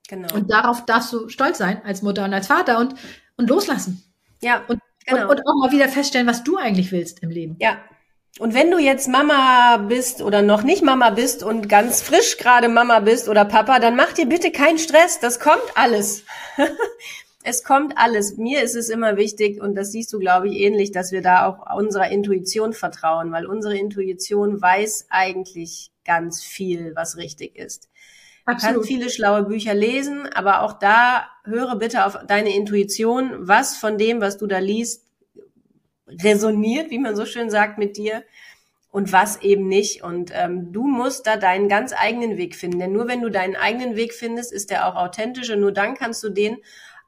Genau. 0.09 0.35
Und 0.35 0.51
darauf 0.51 0.87
darfst 0.87 1.13
du 1.13 1.29
stolz 1.29 1.59
sein 1.59 1.85
als 1.85 2.01
Mutter 2.01 2.25
und 2.25 2.33
als 2.33 2.47
Vater 2.47 2.79
und, 2.79 2.95
und 3.37 3.51
loslassen. 3.51 4.03
Ja. 4.41 4.65
Und 4.69 4.81
Genau. 5.07 5.23
Und, 5.23 5.31
und 5.31 5.47
auch 5.47 5.55
mal 5.61 5.73
wieder 5.73 5.89
feststellen, 5.89 6.27
was 6.27 6.45
du 6.45 6.57
eigentlich 6.57 6.93
willst 6.93 7.23
im 7.23 7.31
Leben. 7.31 7.57
Ja. 7.61 7.79
Und 8.39 8.53
wenn 8.53 8.71
du 8.71 8.79
jetzt 8.79 9.09
Mama 9.09 9.79
bist 9.89 10.21
oder 10.21 10.43
noch 10.43 10.63
nicht 10.63 10.83
Mama 10.83 11.09
bist 11.11 11.43
und 11.43 11.71
ganz 11.71 12.03
frisch 12.03 12.37
gerade 12.37 12.69
Mama 12.69 13.01
bist 13.01 13.31
oder 13.31 13.47
Papa, 13.47 13.79
dann 13.79 13.97
mach 13.97 14.13
dir 14.13 14.27
bitte 14.27 14.51
keinen 14.51 14.79
Stress. 14.79 15.21
Das 15.21 15.41
kommt 15.41 15.65
alles. 15.75 16.25
es 17.45 17.65
kommt 17.65 17.97
alles. 17.97 18.37
Mir 18.37 18.63
ist 18.63 18.75
es 18.75 18.91
immer 18.91 19.17
wichtig, 19.17 19.63
und 19.63 19.75
das 19.75 19.93
siehst 19.93 20.13
du, 20.13 20.19
glaube 20.19 20.49
ich, 20.49 20.57
ähnlich, 20.61 20.93
dass 20.93 21.13
wir 21.13 21.23
da 21.23 21.47
auch 21.47 21.75
unserer 21.77 22.11
Intuition 22.11 22.75
vertrauen, 22.75 23.33
weil 23.33 23.47
unsere 23.47 23.79
Intuition 23.79 24.61
weiß 24.61 25.07
eigentlich 25.09 25.93
ganz 26.05 26.43
viel, 26.43 26.93
was 26.95 27.17
richtig 27.17 27.57
ist. 27.57 27.89
Absolut. 28.47 28.77
kannst 28.77 28.89
viele 28.89 29.11
schlaue 29.11 29.43
Bücher 29.43 29.75
lesen, 29.75 30.29
aber 30.33 30.63
auch 30.63 30.75
da 30.75 31.29
höre 31.45 31.77
bitte 31.77 32.07
auf 32.07 32.19
deine 32.27 32.55
Intuition, 32.55 33.33
was 33.47 33.77
von 33.77 33.99
dem, 33.99 34.21
was 34.21 34.39
du 34.39 34.47
da 34.47 34.59
liest, 34.59 35.05
resoniert, 36.09 36.91
wie 36.91 37.01
man 37.01 37.17
so 37.17 37.27
schön 37.27 37.51
sagt, 37.51 37.79
mit 37.79 37.97
dir 37.97 38.23
und 38.91 39.13
was 39.13 39.43
eben 39.43 39.67
nicht. 39.69 40.05
Und 40.05 40.31
ähm, 40.33 40.73
du 40.73 40.87
musst 40.87 41.27
da 41.27 41.37
deinen 41.37 41.69
ganz 41.69 41.93
eigenen 41.93 42.37
Weg 42.37 42.55
finden. 42.55 42.79
Denn 42.79 42.93
nur 42.93 43.09
wenn 43.09 43.21
du 43.21 43.31
deinen 43.31 43.57
eigenen 43.57 43.97
Weg 43.97 44.15
findest, 44.15 44.53
ist 44.53 44.71
der 44.71 44.87
auch 44.87 44.95
authentisch 44.95 45.51
und 45.51 45.61
nur 45.61 45.73
dann 45.73 45.95
kannst 45.95 46.23
du 46.23 46.31
den 46.31 46.59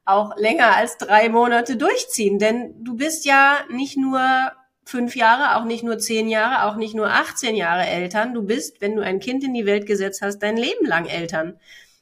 auch 0.05 0.35
länger 0.37 0.75
als 0.75 0.97
drei 0.97 1.29
Monate 1.29 1.77
durchziehen. 1.77 2.37
Denn 2.37 2.83
du 2.83 2.95
bist 2.95 3.25
ja 3.25 3.59
nicht 3.71 3.97
nur 3.97 4.19
fünf 4.89 5.15
Jahre, 5.15 5.55
auch 5.55 5.65
nicht 5.65 5.83
nur 5.83 5.99
zehn 5.99 6.27
Jahre, 6.27 6.65
auch 6.65 6.75
nicht 6.75 6.95
nur 6.95 7.09
18 7.09 7.55
Jahre 7.55 7.85
Eltern. 7.85 8.33
Du 8.33 8.41
bist, 8.43 8.81
wenn 8.81 8.95
du 8.95 9.03
ein 9.03 9.19
Kind 9.19 9.43
in 9.43 9.53
die 9.53 9.65
Welt 9.65 9.85
gesetzt 9.85 10.21
hast, 10.21 10.39
dein 10.39 10.57
Leben 10.57 10.85
lang 10.85 11.05
Eltern. 11.05 11.59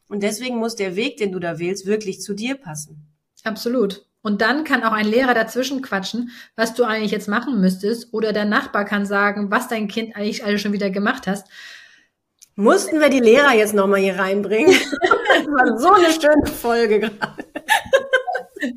Und 0.07 0.23
deswegen 0.23 0.57
muss 0.57 0.75
der 0.75 0.95
Weg, 0.95 1.17
den 1.17 1.31
du 1.31 1.39
da 1.39 1.59
wählst, 1.59 1.85
wirklich 1.85 2.21
zu 2.21 2.33
dir 2.33 2.55
passen. 2.55 3.05
Absolut. 3.43 4.05
Und 4.21 4.41
dann 4.41 4.63
kann 4.63 4.83
auch 4.83 4.93
ein 4.93 5.07
Lehrer 5.07 5.33
dazwischen 5.33 5.81
quatschen, 5.81 6.31
was 6.55 6.73
du 6.73 6.83
eigentlich 6.83 7.11
jetzt 7.11 7.27
machen 7.27 7.59
müsstest. 7.59 8.13
Oder 8.13 8.33
der 8.33 8.45
Nachbar 8.45 8.85
kann 8.85 9.05
sagen, 9.05 9.51
was 9.51 9.67
dein 9.67 9.87
Kind 9.87 10.15
eigentlich 10.15 10.43
alles 10.43 10.61
schon 10.61 10.73
wieder 10.73 10.89
gemacht 10.89 11.27
hast. 11.27 11.47
Mussten 12.55 12.99
wir 12.99 13.09
die 13.09 13.19
Lehrer 13.19 13.53
jetzt 13.53 13.73
nochmal 13.73 13.99
hier 13.99 14.17
reinbringen? 14.17 14.71
das 15.01 15.47
war 15.47 15.77
so 15.77 15.91
eine 15.91 16.11
schöne 16.11 16.47
Folge 16.47 16.99
gerade. 16.99 17.45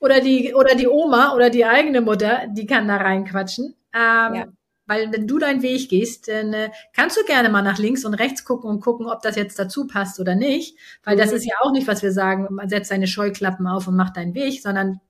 Oder 0.00 0.20
die, 0.20 0.54
oder 0.54 0.74
die 0.74 0.86
Oma 0.86 1.34
oder 1.34 1.50
die 1.50 1.64
eigene 1.64 2.00
Mutter, 2.00 2.46
die 2.50 2.66
kann 2.66 2.86
da 2.86 2.96
reinquatschen. 2.96 3.74
Ähm, 3.94 4.34
ja. 4.34 4.46
Weil 4.88 5.12
wenn 5.12 5.26
du 5.26 5.38
deinen 5.38 5.60
Weg 5.60 5.90
gehst, 5.90 6.28
dann 6.28 6.54
äh, 6.54 6.70
kannst 6.94 7.18
du 7.18 7.24
gerne 7.24 7.50
mal 7.50 7.60
nach 7.60 7.78
links 7.78 8.06
und 8.06 8.14
rechts 8.14 8.44
gucken 8.44 8.70
und 8.70 8.80
gucken, 8.80 9.06
ob 9.06 9.20
das 9.20 9.36
jetzt 9.36 9.58
dazu 9.58 9.86
passt 9.86 10.18
oder 10.18 10.34
nicht. 10.34 10.78
Weil 11.04 11.16
mhm. 11.16 11.20
das 11.20 11.32
ist 11.32 11.44
ja 11.44 11.54
auch 11.60 11.72
nicht, 11.72 11.86
was 11.86 12.02
wir 12.02 12.10
sagen, 12.10 12.46
man 12.50 12.70
setzt 12.70 12.90
deine 12.90 13.06
Scheuklappen 13.06 13.66
auf 13.66 13.86
und 13.86 13.96
macht 13.96 14.16
deinen 14.16 14.34
Weg, 14.34 14.62
sondern 14.62 15.00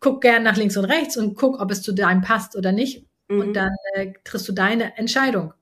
guck 0.00 0.20
gerne 0.20 0.44
nach 0.44 0.56
links 0.56 0.76
und 0.76 0.84
rechts 0.84 1.16
und 1.16 1.36
guck, 1.36 1.60
ob 1.60 1.70
es 1.70 1.80
zu 1.80 1.92
deinem 1.92 2.22
passt 2.22 2.56
oder 2.56 2.72
nicht. 2.72 3.06
Mhm. 3.28 3.40
Und 3.40 3.52
dann 3.54 3.70
äh, 3.94 4.12
triffst 4.24 4.48
du 4.48 4.52
deine 4.52 4.98
Entscheidung. 4.98 5.54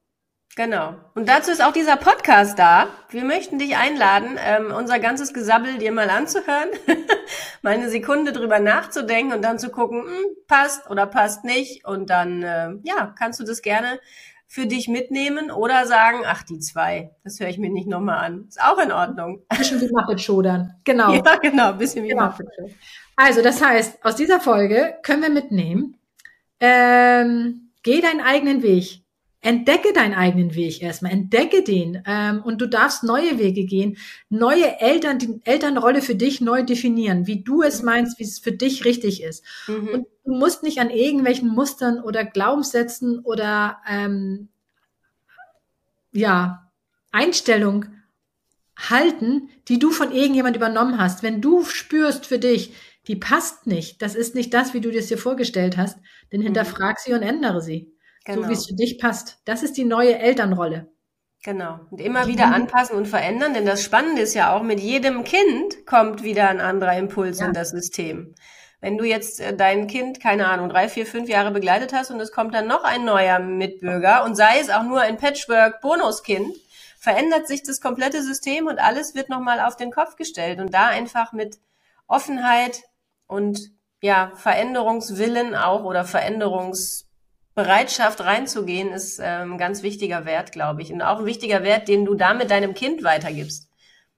Genau. 0.56 0.94
Und 1.14 1.28
dazu 1.28 1.52
ist 1.52 1.62
auch 1.62 1.72
dieser 1.72 1.96
Podcast 1.96 2.58
da. 2.58 2.88
Wir 3.10 3.24
möchten 3.24 3.58
dich 3.58 3.76
einladen, 3.76 4.36
ähm, 4.44 4.72
unser 4.76 4.98
ganzes 4.98 5.32
Gesabbel 5.32 5.78
dir 5.78 5.92
mal 5.92 6.10
anzuhören, 6.10 6.70
mal 7.62 7.74
eine 7.74 7.88
Sekunde 7.88 8.32
drüber 8.32 8.58
nachzudenken 8.58 9.32
und 9.32 9.42
dann 9.42 9.60
zu 9.60 9.70
gucken, 9.70 10.02
hm, 10.02 10.24
passt 10.48 10.90
oder 10.90 11.06
passt 11.06 11.44
nicht. 11.44 11.84
Und 11.84 12.10
dann, 12.10 12.42
äh, 12.42 12.70
ja, 12.82 13.14
kannst 13.16 13.38
du 13.38 13.44
das 13.44 13.62
gerne 13.62 14.00
für 14.48 14.66
dich 14.66 14.88
mitnehmen 14.88 15.52
oder 15.52 15.86
sagen, 15.86 16.22
ach, 16.26 16.42
die 16.42 16.58
zwei, 16.58 17.14
das 17.22 17.38
höre 17.38 17.48
ich 17.48 17.58
mir 17.58 17.70
nicht 17.70 17.86
nochmal 17.86 18.18
an. 18.18 18.46
Ist 18.48 18.60
auch 18.60 18.78
in 18.78 18.90
Ordnung. 18.90 19.44
Bisschen 19.56 19.80
wie 19.80 19.88
Muppet 19.92 20.20
Show 20.20 20.42
dann. 20.42 20.74
Genau. 20.82 21.14
Ja, 21.14 21.36
genau, 21.36 21.74
bisschen 21.74 22.02
wie 22.02 22.08
genau. 22.08 22.24
Muppet 22.24 22.48
Show. 22.56 22.68
Also, 23.14 23.42
das 23.42 23.62
heißt, 23.64 24.04
aus 24.04 24.16
dieser 24.16 24.40
Folge 24.40 24.96
können 25.04 25.22
wir 25.22 25.30
mitnehmen, 25.30 25.96
ähm, 26.58 27.70
geh 27.84 28.00
deinen 28.00 28.20
eigenen 28.20 28.64
Weg. 28.64 28.99
Entdecke 29.42 29.94
deinen 29.94 30.14
eigenen 30.14 30.54
Weg 30.54 30.82
erstmal, 30.82 31.12
entdecke 31.12 31.62
den 31.64 32.02
ähm, 32.06 32.42
und 32.42 32.60
du 32.60 32.66
darfst 32.66 33.02
neue 33.04 33.38
Wege 33.38 33.64
gehen, 33.64 33.96
neue 34.28 34.80
Eltern, 34.80 35.18
die 35.18 35.40
Elternrolle 35.44 36.02
für 36.02 36.14
dich 36.14 36.42
neu 36.42 36.62
definieren, 36.62 37.26
wie 37.26 37.42
du 37.42 37.62
es 37.62 37.82
meinst, 37.82 38.18
wie 38.18 38.24
es 38.24 38.38
für 38.38 38.52
dich 38.52 38.84
richtig 38.84 39.22
ist. 39.22 39.42
Mhm. 39.66 39.88
Und 39.88 40.06
du 40.26 40.34
musst 40.34 40.62
nicht 40.62 40.78
an 40.78 40.90
irgendwelchen 40.90 41.48
Mustern 41.48 42.02
oder 42.02 42.22
Glaubenssätzen 42.24 43.20
oder 43.20 43.78
ähm, 43.88 44.48
ja 46.12 46.70
Einstellung 47.10 47.86
halten, 48.76 49.48
die 49.68 49.78
du 49.78 49.90
von 49.90 50.12
irgendjemand 50.12 50.56
übernommen 50.56 50.98
hast. 50.98 51.22
Wenn 51.22 51.40
du 51.40 51.64
spürst 51.64 52.26
für 52.26 52.38
dich, 52.38 52.74
die 53.06 53.16
passt 53.16 53.66
nicht, 53.66 54.02
das 54.02 54.14
ist 54.14 54.34
nicht 54.34 54.52
das, 54.52 54.74
wie 54.74 54.82
du 54.82 54.90
dir 54.90 55.00
es 55.00 55.08
dir 55.08 55.18
vorgestellt 55.18 55.78
hast, 55.78 55.98
dann 56.30 56.40
mhm. 56.40 56.44
hinterfrag 56.44 56.98
sie 56.98 57.14
und 57.14 57.22
ändere 57.22 57.62
sie. 57.62 57.94
Genau. 58.24 58.42
So 58.42 58.48
wie 58.48 58.52
es 58.52 58.66
für 58.66 58.74
dich 58.74 58.98
passt. 58.98 59.38
Das 59.44 59.62
ist 59.62 59.76
die 59.76 59.84
neue 59.84 60.18
Elternrolle. 60.18 60.92
Genau. 61.42 61.80
Und 61.90 62.00
immer 62.00 62.26
wieder 62.26 62.52
anpassen 62.52 62.96
und 62.96 63.08
verändern, 63.08 63.54
denn 63.54 63.64
das 63.64 63.82
Spannende 63.82 64.20
ist 64.20 64.34
ja 64.34 64.54
auch, 64.54 64.62
mit 64.62 64.78
jedem 64.78 65.24
Kind 65.24 65.86
kommt 65.86 66.22
wieder 66.22 66.48
ein 66.48 66.60
anderer 66.60 66.98
Impuls 66.98 67.40
ja. 67.40 67.46
in 67.46 67.54
das 67.54 67.70
System. 67.70 68.34
Wenn 68.80 68.98
du 68.98 69.04
jetzt 69.04 69.40
äh, 69.40 69.56
dein 69.56 69.86
Kind, 69.86 70.20
keine 70.20 70.48
Ahnung, 70.48 70.68
drei, 70.68 70.88
vier, 70.88 71.06
fünf 71.06 71.28
Jahre 71.28 71.50
begleitet 71.50 71.94
hast 71.94 72.10
und 72.10 72.20
es 72.20 72.32
kommt 72.32 72.54
dann 72.54 72.66
noch 72.66 72.84
ein 72.84 73.04
neuer 73.04 73.38
Mitbürger 73.38 74.24
und 74.24 74.36
sei 74.36 74.58
es 74.60 74.68
auch 74.70 74.82
nur 74.82 75.00
ein 75.00 75.16
Patchwork-Bonuskind, 75.16 76.54
verändert 76.98 77.48
sich 77.48 77.62
das 77.62 77.80
komplette 77.80 78.22
System 78.22 78.66
und 78.66 78.78
alles 78.78 79.14
wird 79.14 79.30
nochmal 79.30 79.60
auf 79.60 79.76
den 79.76 79.90
Kopf 79.90 80.16
gestellt. 80.16 80.60
Und 80.60 80.74
da 80.74 80.88
einfach 80.88 81.32
mit 81.32 81.58
Offenheit 82.06 82.82
und 83.26 83.70
ja, 84.02 84.32
Veränderungswillen 84.34 85.54
auch 85.54 85.84
oder 85.84 86.04
Veränderungs 86.04 87.09
Bereitschaft 87.54 88.20
reinzugehen 88.20 88.92
ist 88.92 89.18
ähm, 89.22 89.52
ein 89.52 89.58
ganz 89.58 89.82
wichtiger 89.82 90.24
Wert, 90.24 90.52
glaube 90.52 90.82
ich. 90.82 90.92
Und 90.92 91.02
auch 91.02 91.18
ein 91.20 91.26
wichtiger 91.26 91.62
Wert, 91.62 91.88
den 91.88 92.04
du 92.04 92.14
damit 92.14 92.50
deinem 92.50 92.74
Kind 92.74 93.02
weitergibst. 93.02 93.68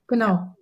Genau. 0.07 0.55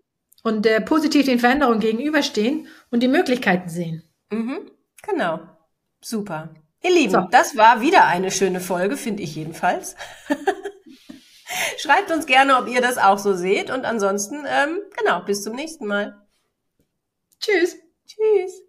Und 0.44 0.66
äh, 0.66 0.82
positiv 0.82 1.26
den 1.26 1.40
Veränderungen 1.40 1.80
gegenüberstehen 1.80 2.68
und 2.90 3.04
die 3.04 3.08
Möglichkeiten 3.08 3.70
sehen. 3.70 4.04
Mhm, 4.30 4.72
genau. 5.04 5.40
Super. 6.02 6.50
Ihr 6.84 6.92
Lieben, 6.92 7.12
so. 7.12 7.28
das 7.30 7.56
war 7.58 7.82
wieder 7.82 8.06
eine 8.06 8.32
schöne 8.32 8.60
Folge, 8.60 8.98
finde 8.98 9.22
ich 9.22 9.36
jedenfalls. 9.36 9.96
Schreibt 11.78 12.12
uns 12.12 12.26
gerne, 12.26 12.58
ob 12.58 12.68
ihr 12.68 12.82
das 12.82 12.98
auch 12.98 13.20
so 13.20 13.34
seht. 13.34 13.70
Und 13.70 13.86
ansonsten, 13.86 14.46
ähm, 14.48 14.80
genau, 14.98 15.22
bis 15.22 15.44
zum 15.44 15.56
nächsten 15.56 15.86
Mal. 15.86 16.18
Tschüss. 17.40 17.76
Tschüss. 18.08 18.64